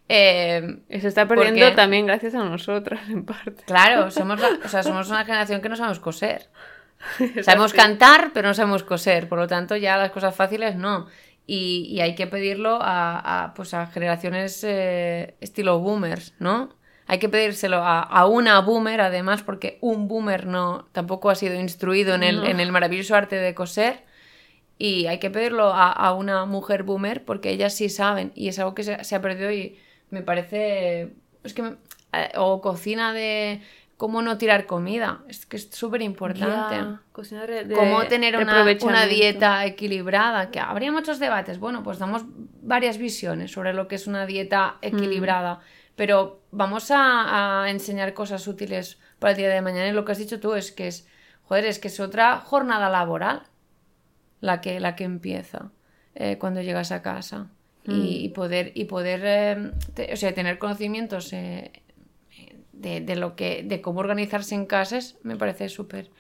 Eh, 0.08 0.78
se 0.90 1.08
está 1.08 1.28
perdiendo 1.28 1.74
también 1.74 2.06
gracias 2.06 2.36
a 2.36 2.44
nosotras, 2.44 3.02
en 3.10 3.26
parte. 3.26 3.64
Claro, 3.66 4.12
somos, 4.12 4.40
somos 4.84 5.10
una 5.10 5.26
generación 5.26 5.62
que 5.62 5.70
no 5.70 5.76
sabemos 5.76 6.00
coser. 6.00 6.50
sabemos 7.42 7.74
cantar, 7.74 8.30
pero 8.32 8.48
no 8.48 8.54
sabemos 8.54 8.84
coser. 8.84 9.28
Por 9.28 9.40
lo 9.40 9.48
tanto, 9.48 9.76
ya 9.76 9.98
las 9.98 10.12
cosas 10.12 10.36
fáciles 10.36 10.76
no. 10.76 11.08
Y, 11.48 12.00
hay 12.00 12.14
que 12.14 12.28
pedirlo 12.28 12.78
a, 12.80 13.54
pues 13.56 13.74
a 13.74 13.88
generaciones 13.88 14.64
eh, 14.64 15.34
estilo 15.42 15.80
boomers, 15.80 16.36
¿no? 16.38 16.76
Hay 17.08 17.18
que 17.18 17.28
pedírselo 17.28 17.82
a, 17.84 18.26
una 18.28 18.60
boomer, 18.62 19.02
además, 19.02 19.42
porque 19.42 19.80
un 19.82 20.08
boomer 20.08 20.46
no 20.46 20.88
tampoco 20.92 21.32
ha 21.32 21.36
sido 21.36 21.56
instruido 21.56 22.14
en 22.14 22.22
el, 22.22 22.46
en 22.46 22.60
el 22.60 22.72
maravilloso 22.72 23.16
arte 23.16 23.38
de 23.38 23.56
coser 23.56 24.04
y 24.82 25.08
hay 25.08 25.20
que 25.20 25.30
pedirlo 25.30 25.74
a, 25.74 26.14
una 26.14 26.46
mujer 26.46 26.84
boomer 26.84 27.26
porque 27.26 27.50
ellas 27.50 27.76
sí 27.76 27.90
saben 27.90 28.32
y 28.34 28.48
es 28.48 28.60
algo 28.60 28.74
que 28.74 28.84
se, 28.84 29.16
ha 29.16 29.22
perdido 29.22 29.52
y 29.52 29.78
me 30.10 30.22
parece... 30.24 31.14
Es 31.44 31.54
que... 31.54 31.76
Eh, 32.14 32.32
o 32.38 32.62
cocina 32.62 33.14
de 33.14 33.62
cómo 33.98 34.22
no 34.22 34.38
tirar 34.38 34.66
comida. 34.66 35.20
Es 35.28 35.46
que 35.46 35.58
es 35.58 35.70
súper 35.70 36.02
importante. 36.02 36.98
Cómo 37.76 38.06
tener 38.06 38.38
una, 38.38 38.66
una, 38.82 39.06
dieta 39.06 39.66
equilibrada. 39.66 40.50
Que 40.50 40.62
habría 40.62 40.94
muchos 40.94 41.20
debates. 41.20 41.60
Bueno, 41.60 41.84
pues 41.84 42.00
damos 42.00 42.24
varias 42.62 42.98
visiones 42.98 43.52
sobre 43.52 43.74
lo 43.74 43.90
que 43.90 43.96
es 43.96 44.08
una 44.08 44.26
dieta 44.26 44.78
mm. 44.82 44.86
equilibrada. 44.86 45.60
Pero 45.98 46.40
vamos 46.52 46.90
a, 46.90 47.64
a, 47.64 47.70
enseñar 47.70 48.14
cosas 48.14 48.48
útiles 48.48 48.98
para 49.20 49.32
el 49.32 49.38
día 49.38 49.50
de 49.50 49.62
mañana. 49.62 49.90
Y 49.90 49.92
lo 49.92 50.06
que 50.06 50.14
has 50.14 50.20
dicho 50.20 50.40
tú 50.40 50.54
es 50.54 50.72
que 50.72 50.88
es, 50.88 51.06
joder, 51.44 51.66
es 51.66 51.80
que 51.80 51.90
es 51.90 52.00
otra 52.00 52.38
jornada 52.38 52.90
laboral 52.90 53.44
la 54.42 54.62
que, 54.62 54.80
la 54.80 54.96
que 54.96 55.04
empieza 55.04 55.72
eh, 56.16 56.38
cuando 56.38 56.62
llegas 56.62 56.92
a 56.92 57.02
casa. 57.02 57.48
Y, 57.86 58.30
mm. 58.30 58.34
poder, 58.34 58.72
y 58.76 58.86
poder 58.86 59.22
eh, 59.24 60.14
o 60.14 60.16
sea, 60.16 60.34
tener 60.34 60.60
conocimientos 60.60 61.34
eh, 61.34 61.82
de, 62.74 63.16
lo 63.16 63.36
que, 63.36 63.64
de 63.64 63.82
cómo 63.82 64.02
organizarse 64.02 64.54
en 64.54 64.66
casas 64.66 65.18
me 65.24 65.38
parece 65.38 65.70
súper. 65.70 66.12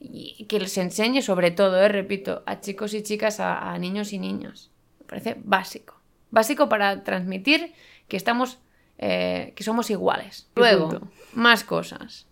Y 0.00 0.44
que 0.44 0.60
les 0.60 0.78
enseñe 0.78 1.22
sobre 1.22 1.50
todo, 1.50 1.86
repito, 1.88 2.44
a 2.46 2.60
chicos 2.60 2.94
y 2.94 3.02
chicas, 3.02 3.40
a, 3.40 3.76
niños 3.78 4.12
y 4.12 4.18
niñas. 4.18 4.70
Me 5.00 5.06
parece 5.06 5.36
básico. 5.42 6.00
Básico 6.30 6.68
para 6.68 7.02
transmitir 7.02 7.72
que 8.06 8.16
estamos, 8.16 8.58
que 8.96 9.60
somos 9.60 9.90
iguales. 9.90 10.48
Luego, 10.54 11.00
más 11.34 11.64
cosas. 11.64 12.28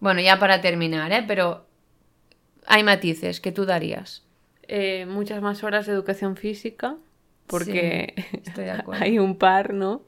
Bueno, 0.00 0.22
ya 0.22 0.38
para 0.38 0.62
terminar, 0.62 1.12
¿eh? 1.12 1.22
Pero 1.28 1.66
hay 2.66 2.82
matices 2.82 3.40
que 3.40 3.52
tú 3.52 3.66
darías. 3.66 4.25
Eh, 4.68 5.06
muchas 5.06 5.40
más 5.42 5.62
horas 5.64 5.86
de 5.86 5.92
educación 5.92 6.36
física, 6.36 6.96
porque 7.46 8.14
hay 8.92 9.18
un 9.18 9.36
par, 9.36 9.72
¿no? 9.74 10.02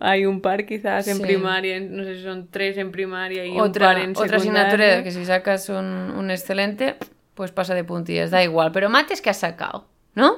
Hay 0.00 0.26
un 0.26 0.40
par 0.40 0.64
quizás 0.64 1.08
en 1.08 1.20
primaria, 1.20 1.80
no 1.80 2.04
sé 2.04 2.16
si 2.16 2.22
son 2.22 2.48
tres 2.48 2.78
en 2.78 2.92
primaria 2.92 3.44
y 3.44 3.58
otra, 3.58 3.88
un 3.88 3.94
par 3.94 4.04
en 4.04 4.10
Otra 4.16 4.36
asignatura 4.36 5.02
que 5.02 5.10
si 5.10 5.24
sacas 5.24 5.68
un, 5.68 5.84
un, 5.84 6.30
excelente, 6.30 6.96
pues 7.34 7.50
pasa 7.50 7.74
de 7.74 7.84
puntillas, 7.84 8.30
da 8.30 8.42
igual. 8.42 8.72
Pero 8.72 8.88
mates 8.88 9.20
que 9.20 9.30
has 9.30 9.38
sacado, 9.38 9.86
¿no? 10.14 10.36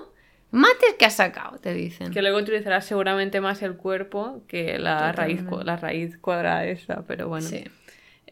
Mates 0.50 0.94
que 0.98 1.04
has 1.04 1.14
sacado, 1.14 1.58
te 1.58 1.74
dicen. 1.74 2.12
Que 2.12 2.22
luego 2.22 2.38
utilizarás 2.38 2.86
seguramente 2.86 3.40
más 3.40 3.62
el 3.62 3.76
cuerpo 3.76 4.42
que 4.46 4.78
la, 4.78 5.10
raíz, 5.10 5.42
la 5.64 5.76
raíz 5.76 6.16
cuadrada 6.18 6.64
esa, 6.66 7.02
pero 7.06 7.28
bueno. 7.28 7.46
Sí. 7.46 7.64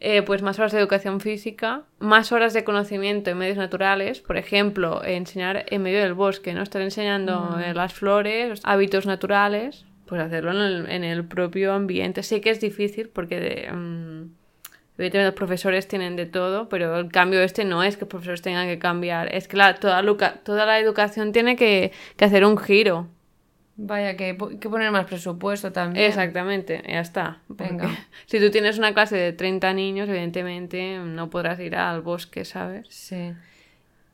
Eh, 0.05 0.22
pues 0.22 0.42
más 0.42 0.59
horas 0.59 0.72
de 0.72 0.81
educación 0.81 1.20
física, 1.20 1.83
más 2.00 2.33
horas 2.33 2.52
de 2.55 2.64
conocimiento 2.64 3.31
en 3.31 3.38
medios 3.38 3.57
naturales, 3.57 4.20
por 4.20 4.37
ejemplo, 4.37 5.05
enseñar 5.05 5.64
en 5.68 5.83
medio 5.83 6.00
del 6.00 6.14
bosque, 6.14 6.55
¿no? 6.55 6.62
Estar 6.62 6.83
enseñando 6.83 7.57
mm. 7.57 7.74
las 7.74 7.92
flores, 7.92 8.61
hábitos 8.64 9.07
naturales, 9.07 9.85
pues 10.07 10.20
hacerlo 10.20 10.50
en 10.50 11.05
el, 11.05 11.24
propio 11.24 11.72
ambiente. 11.72 12.22
Sé 12.22 12.40
que 12.40 12.50
es 12.50 12.61
difícil 12.61 13.09
porque 13.11 13.70
mm, 13.72 14.22
evidentemente 14.98 15.24
los 15.24 15.35
profesores 15.35 15.87
tienen 15.87 16.16
de 16.16 16.26
todo, 16.26 16.68
pero 16.68 16.98
el 16.98 17.09
cambio 17.09 17.40
este 17.40 17.64
no 17.64 17.85
es 17.85 17.96
que 17.96 18.02
los 18.02 18.11
profesores 18.11 18.42
tengan 18.42 18.66
que 18.66 18.78
cambiar, 18.78 19.33
es 19.35 19.46
que 19.46 19.57
la, 19.57 19.76
toda, 19.76 20.02
toda 20.42 20.66
la 20.66 20.81
educación 20.81 21.33
tiene 21.33 21.55
que, 21.57 21.92
que 22.16 22.24
hacer 22.24 22.44
un 22.44 22.59
giro. 22.59 23.09
Vaya, 23.85 24.16
que 24.16 24.25
hay 24.27 24.59
que 24.59 24.68
poner 24.71 24.92
más 24.92 25.07
presupuesto 25.07 25.73
también. 25.73 26.07
Exactamente, 26.07 26.85
ya 26.87 27.01
está. 27.01 27.38
Venga. 27.49 27.88
Si 28.27 28.38
tú 28.38 28.49
tienes 28.51 28.79
una 28.79 28.95
clase 28.95 29.16
de 29.16 29.33
30 29.33 29.73
niños, 29.75 30.09
evidentemente 30.09 30.98
no 30.98 31.31
podrás 31.31 31.59
ir 31.59 31.75
al 31.75 32.00
bosque, 32.00 32.44
¿sabes? 32.44 32.87
Sí. 32.90 33.35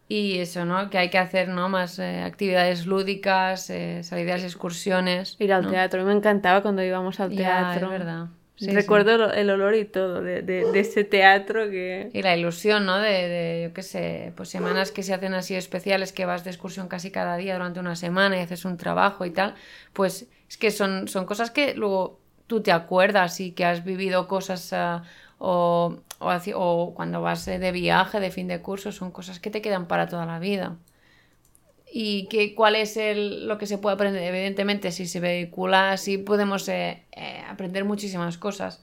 Y 0.08 0.38
eso, 0.38 0.64
¿no? 0.64 0.88
Que 0.88 0.96
hay 0.96 1.10
que 1.10 1.18
hacer, 1.18 1.48
¿no? 1.48 1.68
Más 1.68 1.98
eh, 1.98 2.22
actividades 2.22 2.86
lúdicas, 2.86 3.68
eh, 3.68 4.02
salidas, 4.04 4.42
excursiones. 4.42 5.36
Ir 5.38 5.52
al 5.52 5.68
teatro. 5.68 6.02
Me 6.06 6.12
encantaba 6.14 6.62
cuando 6.62 6.82
íbamos 6.82 7.20
al 7.20 7.36
teatro. 7.36 7.92
es 7.92 7.92
verdad. 7.92 8.28
Recuerdo 8.60 9.32
el 9.32 9.50
olor 9.50 9.74
y 9.74 9.84
todo 9.84 10.20
de, 10.20 10.42
de, 10.42 10.80
ese 10.80 11.04
teatro 11.04 11.70
que... 11.70 12.10
Y 12.12 12.22
la 12.22 12.36
ilusión, 12.36 12.86
¿no? 12.86 12.98
De, 12.98 13.28
de, 13.28 13.62
yo 13.64 13.74
qué 13.74 13.82
sé, 13.82 14.32
pues 14.36 14.48
semanas 14.48 14.90
que 14.90 15.02
se 15.02 15.14
hacen 15.14 15.34
así 15.34 15.54
especiales, 15.54 16.12
que 16.12 16.26
vas 16.26 16.44
de 16.44 16.50
excursión 16.50 16.88
casi 16.88 17.10
cada 17.10 17.36
día 17.36 17.54
durante 17.54 17.80
una 17.80 17.94
semana 17.94 18.36
y 18.36 18.40
haces 18.40 18.64
un 18.64 18.76
trabajo 18.76 19.24
y 19.24 19.30
tal, 19.30 19.54
pues 19.92 20.26
es 20.48 20.56
que 20.56 20.70
son, 20.70 21.08
son 21.08 21.24
cosas 21.24 21.50
que 21.50 21.74
luego 21.74 22.18
tú 22.46 22.62
te 22.62 22.72
acuerdas 22.72 23.38
y 23.40 23.52
que 23.52 23.64
has 23.64 23.84
vivido 23.84 24.26
cosas 24.26 24.72
ah, 24.72 25.02
o, 25.38 25.98
o, 26.18 26.32
o, 26.54 26.94
cuando 26.94 27.20
vas 27.20 27.46
de 27.46 27.72
viaje, 27.72 28.18
de 28.18 28.30
fin 28.30 28.48
de 28.48 28.60
curso, 28.60 28.90
son 28.90 29.12
cosas 29.12 29.38
que 29.38 29.50
te 29.50 29.62
quedan 29.62 29.86
para 29.86 30.08
toda 30.08 30.26
la 30.26 30.38
vida. 30.40 30.76
Y 31.92 32.26
que, 32.26 32.54
cuál 32.54 32.76
es 32.76 32.96
el, 32.96 33.46
lo 33.48 33.58
que 33.58 33.66
se 33.66 33.78
puede 33.78 33.94
aprender. 33.94 34.22
Evidentemente, 34.22 34.92
si 34.92 35.06
se 35.06 35.20
vehicula 35.20 35.92
así, 35.92 36.18
podemos 36.18 36.68
eh, 36.68 37.04
eh, 37.12 37.42
aprender 37.48 37.84
muchísimas 37.84 38.38
cosas. 38.38 38.82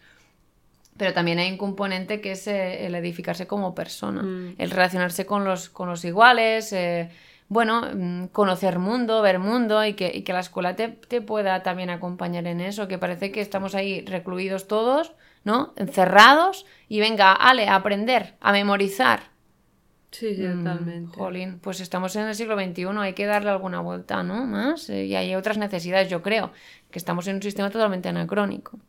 Pero 0.97 1.14
también 1.14 1.39
hay 1.39 1.51
un 1.51 1.58
componente 1.58 2.22
que 2.22 2.32
es 2.32 2.47
eh, 2.47 2.86
el 2.86 2.95
edificarse 2.95 3.47
como 3.47 3.76
persona, 3.76 4.24
Mm. 4.24 4.56
el 4.58 4.72
relacionarse 4.72 5.26
con 5.26 5.43
los, 5.43 5.70
con 5.70 5.89
los 5.89 6.06
iguales, 6.06 6.74
bueno, 7.47 7.84
mm, 7.93 8.28
conocer 8.28 8.80
mundo, 8.80 9.22
ver 9.22 9.39
mundo 9.39 9.86
y 9.86 9.93
que, 9.93 10.12
y 10.14 10.24
que 10.24 10.34
la 10.34 10.39
escuela 10.39 10.76
te, 10.76 10.88
te 10.88 11.22
pueda 11.22 11.62
también 11.64 11.89
acompañar 11.89 12.47
en 12.47 12.60
eso, 12.60 12.88
que 12.88 12.97
parece 12.97 13.32
que 13.32 13.41
estamos 13.41 13.76
ahí 13.76 14.03
recluidos 14.06 14.68
todos, 14.68 15.14
¿no? 15.43 15.74
Encerrados 15.76 16.66
y 16.89 16.99
venga, 17.01 17.34
ale, 17.34 17.68
a 17.68 17.76
aprender, 17.76 18.34
a 18.41 18.51
memorizar. 18.51 19.34
Sí, 20.18 20.36
sí, 20.36 20.41
Mm, 20.43 20.57
totalmente. 20.63 21.18
Jolín, 21.18 21.59
pues 21.59 21.80
estamos 21.82 22.16
en 22.16 22.28
el 22.28 22.36
siglo 22.36 22.55
XXI, 22.55 22.86
hay 23.01 23.13
que 23.13 23.26
darle 23.26 23.49
alguna 23.49 23.80
vuelta, 23.82 24.24
¿no? 24.24 24.45
Más. 24.45 24.89
eh, 24.89 25.05
y 25.05 25.16
hay 25.16 25.36
otras 25.36 25.57
necesidades, 25.57 26.09
yo 26.09 26.22
creo, 26.22 26.51
que 26.91 26.99
estamos 26.99 27.28
en 27.28 27.36
un 27.38 27.41
sistema 27.41 27.70
totalmente 27.70 28.07
anacrónico. 28.09 28.80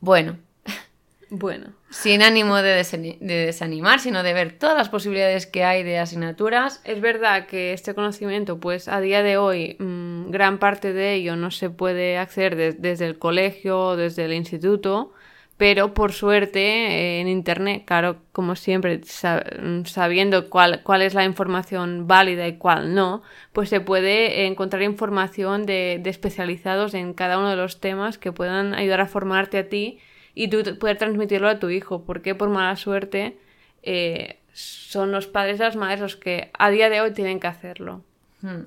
Bueno, 0.00 0.38
Bueno, 1.30 1.72
sin 1.90 2.22
ánimo 2.22 2.56
de, 2.58 2.80
desani- 2.80 3.18
de 3.18 3.46
desanimar, 3.46 3.98
sino 3.98 4.22
de 4.22 4.34
ver 4.34 4.58
todas 4.58 4.76
las 4.76 4.88
posibilidades 4.90 5.46
que 5.46 5.64
hay 5.64 5.82
de 5.82 5.98
asignaturas. 5.98 6.80
es 6.84 7.00
verdad 7.00 7.46
que 7.46 7.72
este 7.72 7.94
conocimiento, 7.94 8.60
pues 8.60 8.86
a 8.88 9.00
día 9.00 9.22
de 9.22 9.36
hoy, 9.38 9.76
mm, 9.80 10.30
gran 10.30 10.58
parte 10.58 10.92
de 10.92 11.14
ello 11.14 11.34
no 11.36 11.50
se 11.50 11.70
puede 11.70 12.18
acceder 12.18 12.54
des- 12.56 12.80
desde 12.80 13.06
el 13.06 13.18
colegio 13.18 13.78
o 13.80 13.96
desde 13.96 14.26
el 14.26 14.32
instituto, 14.34 15.12
pero 15.56 15.94
por 15.94 16.12
suerte 16.12 16.60
eh, 16.60 17.20
en 17.20 17.28
Internet, 17.28 17.84
claro, 17.86 18.16
como 18.32 18.56
siempre, 18.56 19.00
sa- 19.04 19.44
sabiendo 19.84 20.50
cuál, 20.50 20.82
cuál 20.82 21.02
es 21.02 21.14
la 21.14 21.24
información 21.24 22.06
válida 22.08 22.46
y 22.48 22.56
cuál 22.58 22.94
no, 22.94 23.22
pues 23.52 23.68
se 23.68 23.80
puede 23.80 24.46
encontrar 24.46 24.82
información 24.82 25.64
de, 25.66 26.00
de 26.02 26.10
especializados 26.10 26.94
en 26.94 27.14
cada 27.14 27.38
uno 27.38 27.50
de 27.50 27.56
los 27.56 27.80
temas 27.80 28.18
que 28.18 28.32
puedan 28.32 28.74
ayudar 28.74 29.00
a 29.00 29.06
formarte 29.06 29.58
a 29.58 29.68
ti 29.68 29.98
y 30.34 30.48
tú 30.48 30.62
poder 30.78 30.98
transmitirlo 30.98 31.48
a 31.48 31.58
tu 31.60 31.70
hijo, 31.70 32.04
porque 32.04 32.34
por 32.34 32.48
mala 32.48 32.74
suerte 32.76 33.36
eh, 33.84 34.38
son 34.52 35.12
los 35.12 35.26
padres 35.28 35.58
y 35.60 35.62
las 35.62 35.76
madres 35.76 36.00
los 36.00 36.16
que 36.16 36.50
a 36.58 36.70
día 36.70 36.90
de 36.90 37.00
hoy 37.00 37.12
tienen 37.12 37.38
que 37.38 37.46
hacerlo. 37.46 38.02
Hmm. 38.42 38.62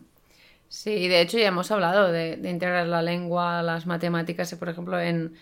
Sí, 0.70 1.08
de 1.08 1.22
hecho 1.22 1.38
ya 1.38 1.48
hemos 1.48 1.72
hablado 1.72 2.12
de, 2.12 2.36
de 2.36 2.50
integrar 2.50 2.88
la 2.88 3.02
lengua, 3.02 3.62
las 3.64 3.86
matemáticas, 3.86 4.54
por 4.56 4.68
ejemplo, 4.68 5.00
en, 5.00 5.34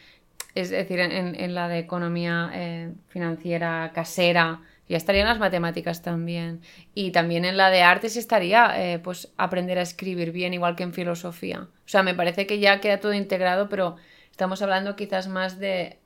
es 0.56 0.70
decir, 0.70 1.00
en, 1.00 1.54
la 1.54 1.68
de 1.68 1.80
economía 1.80 2.50
eh, 2.54 2.94
financiera 3.10 3.92
casera, 3.94 4.62
ya 4.88 4.98
estarían 4.98 5.28
las 5.28 5.40
matemáticas 5.40 6.02
también. 6.02 6.62
Y 6.94 7.12
también 7.12 7.44
en 7.44 7.58
la 7.58 7.70
de 7.70 7.82
artes 7.82 8.16
estaría 8.16 8.74
eh, 8.82 9.00
pues 9.00 9.34
aprender 9.36 9.78
a 9.78 9.82
escribir 9.82 10.32
bien, 10.32 10.54
igual 10.54 10.76
que 10.76 10.84
en 10.84 10.94
filosofía. 10.94 11.62
O 11.62 11.88
sea, 11.88 12.04
me 12.04 12.14
parece 12.14 12.48
que 12.48 12.60
ya 12.60 12.80
queda 12.80 13.00
todo 13.00 13.14
integrado, 13.14 13.68
pero 13.68 13.98
estamos 14.32 14.62
hablando 14.62 14.96
quizás 14.96 15.28
más 15.28 15.60
de 15.60 16.00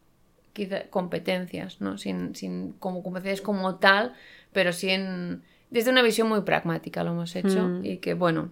quizá- 0.53 0.89
competencias, 0.89 1.79
¿no? 1.79 1.97
Sin, 1.97 2.35
sin 2.35 2.73
como 2.73 3.03
competencias 3.03 3.41
como 3.41 3.75
tal, 3.75 4.13
pero 4.51 4.73
sí 4.73 4.89
en, 4.89 5.43
desde 5.69 5.91
una 5.91 6.01
visión 6.01 6.27
muy 6.27 6.41
pragmática 6.41 7.03
lo 7.03 7.11
hemos 7.11 7.35
hecho. 7.35 7.67
Mm. 7.67 7.85
Y 7.85 7.97
que, 7.97 8.15
bueno, 8.15 8.49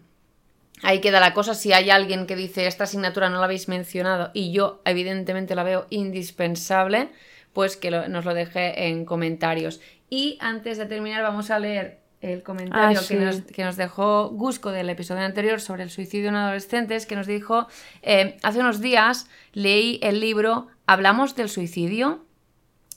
ahí 0.83 0.99
queda 1.01 1.19
la 1.19 1.33
cosa. 1.33 1.53
Si 1.53 1.73
hay 1.73 1.89
alguien 1.89 2.27
que 2.27 2.35
dice 2.35 2.67
esta 2.67 2.83
asignatura 2.85 3.29
no 3.29 3.39
la 3.39 3.45
habéis 3.45 3.67
mencionado 3.67 4.31
y 4.33 4.51
yo 4.51 4.81
evidentemente 4.85 5.55
la 5.55 5.63
veo 5.63 5.87
indispensable, 5.89 7.09
pues 7.53 7.77
que 7.77 7.91
lo- 7.91 8.07
nos 8.07 8.25
lo 8.25 8.33
deje 8.33 8.87
en 8.87 9.05
comentarios. 9.05 9.79
Y 10.09 10.37
antes 10.41 10.77
de 10.77 10.85
terminar 10.85 11.23
vamos 11.23 11.49
a 11.51 11.59
leer 11.59 11.99
el 12.21 12.41
comentario 12.43 12.97
Ah, 12.99 13.01
que, 13.01 13.05
sí. 13.07 13.15
nos, 13.15 13.41
que 13.41 13.63
nos 13.63 13.75
dejó 13.77 14.29
Gusco 14.29 14.71
del 14.71 14.89
episodio 14.89 15.21
anterior 15.23 15.61
sobre 15.61 15.83
el 15.83 15.89
suicidio 15.91 16.29
en 16.29 16.35
adolescentes, 16.35 17.05
que 17.05 17.15
nos 17.15 17.27
dijo, 17.27 17.67
eh, 18.01 18.37
hace 18.43 18.59
unos 18.59 18.81
días 18.81 19.27
leí 19.53 19.99
el 20.01 20.19
libro 20.19 20.67
Hablamos 20.87 21.35
del 21.35 21.49
suicidio 21.49 22.25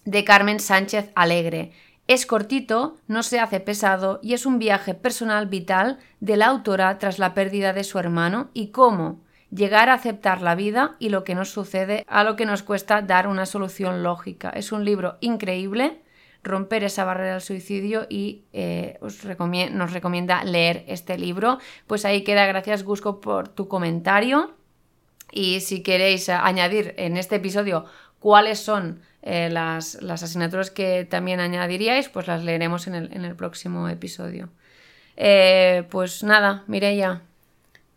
de 0.05 0.25
Carmen 0.25 0.61
Sánchez 0.61 1.11
Alegre. 1.15 1.73
Es 2.11 2.27
cortito, 2.27 2.97
no 3.07 3.23
se 3.23 3.39
hace 3.39 3.61
pesado 3.61 4.19
y 4.21 4.35
es 4.35 4.45
un 4.45 4.59
viaje 4.59 4.95
personal 4.95 5.47
vital 5.47 6.01
de 6.19 6.37
la 6.37 6.47
autora 6.47 6.99
tras 6.99 7.21
la 7.21 7.35
pérdida 7.35 7.73
de 7.73 7.85
su 7.85 8.01
hermano 8.01 8.51
y 8.53 8.73
cómo 8.73 9.21
llegar 9.53 9.89
a 9.89 9.95
aceptar 9.95 10.43
la 10.43 10.57
vida 10.57 10.97
y 10.99 11.11
lo 11.11 11.23
que 11.23 11.37
nos 11.37 11.51
sucede 11.51 12.05
a 12.09 12.25
lo 12.25 12.35
que 12.35 12.47
nos 12.47 12.65
cuesta 12.65 13.01
dar 13.01 13.29
una 13.29 13.47
solución 13.47 14.03
lógica. 14.03 14.51
Es 14.51 14.73
un 14.73 14.85
libro 14.85 15.19
increíble, 15.21 16.03
romper 16.43 16.83
esa 16.83 17.05
barrera 17.05 17.35
del 17.35 17.43
suicidio 17.43 18.09
y 18.11 18.43
eh, 18.53 18.99
os 19.01 19.25
nos 19.71 19.93
recomienda 19.93 20.43
leer 20.43 20.83
este 20.89 21.17
libro. 21.17 21.59
Pues 21.87 22.05
ahí 22.05 22.25
queda, 22.25 22.45
gracias 22.45 22.83
Gusco 22.83 23.21
por 23.21 23.47
tu 23.47 23.69
comentario. 23.69 24.57
Y 25.31 25.61
si 25.61 25.85
queréis 25.85 26.29
añadir 26.29 26.93
en 26.97 27.17
este 27.17 27.37
episodio 27.37 27.85
cuáles 28.19 28.59
son 28.59 29.01
eh, 29.23 29.49
las, 29.51 30.01
las 30.03 30.23
asignaturas 30.23 30.71
que 30.71 31.05
también 31.05 31.41
añadiríais, 31.41 32.09
pues 32.09 32.27
las 32.27 32.43
leeremos 32.45 32.87
en 32.87 32.95
el, 32.95 33.13
en 33.13 33.25
el 33.25 33.35
próximo 33.37 33.89
episodio. 33.89 34.49
Eh, 35.17 35.85
pues 35.91 36.23
nada, 36.23 36.65
Mireia, 36.67 37.23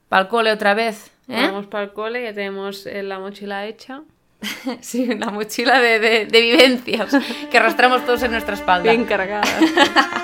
pa'l 0.10 0.28
cole 0.28 0.52
otra 0.52 0.74
vez. 0.74 1.12
¿eh? 1.30 1.48
Vamos 1.48 1.68
para 1.68 1.86
el 1.86 1.94
cole, 1.94 2.24
ya 2.24 2.34
tenemos 2.34 2.86
eh, 2.86 3.04
la 3.04 3.20
mochila 3.20 3.66
hecha. 3.66 4.02
Sí, 4.82 5.06
la 5.06 5.28
mochila 5.32 5.80
de, 5.80 6.00
de- 6.00 6.26
de 6.26 6.42
vivencias 6.42 7.16
que 7.50 7.58
arrastramos 7.58 8.06
todos 8.06 8.24
en 8.24 8.32
nuestra 8.32 8.56
espalda. 8.56 8.92
Bien 8.92 9.06
cargada. 9.06 9.44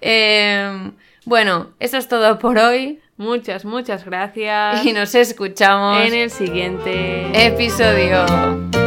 Eh, 0.00 0.92
bueno, 1.24 1.70
eso 1.80 1.96
es 1.96 2.08
todo 2.08 2.38
por 2.38 2.58
hoy 2.58 3.00
muchas, 3.16 3.64
muchas 3.64 4.04
gracias. 4.04 4.84
y 4.84 4.92
nos 4.92 5.14
escuchamos 5.14 6.06
en 6.06 6.14
el 6.14 6.30
siguiente. 6.30 7.46
episodio. 7.46 8.85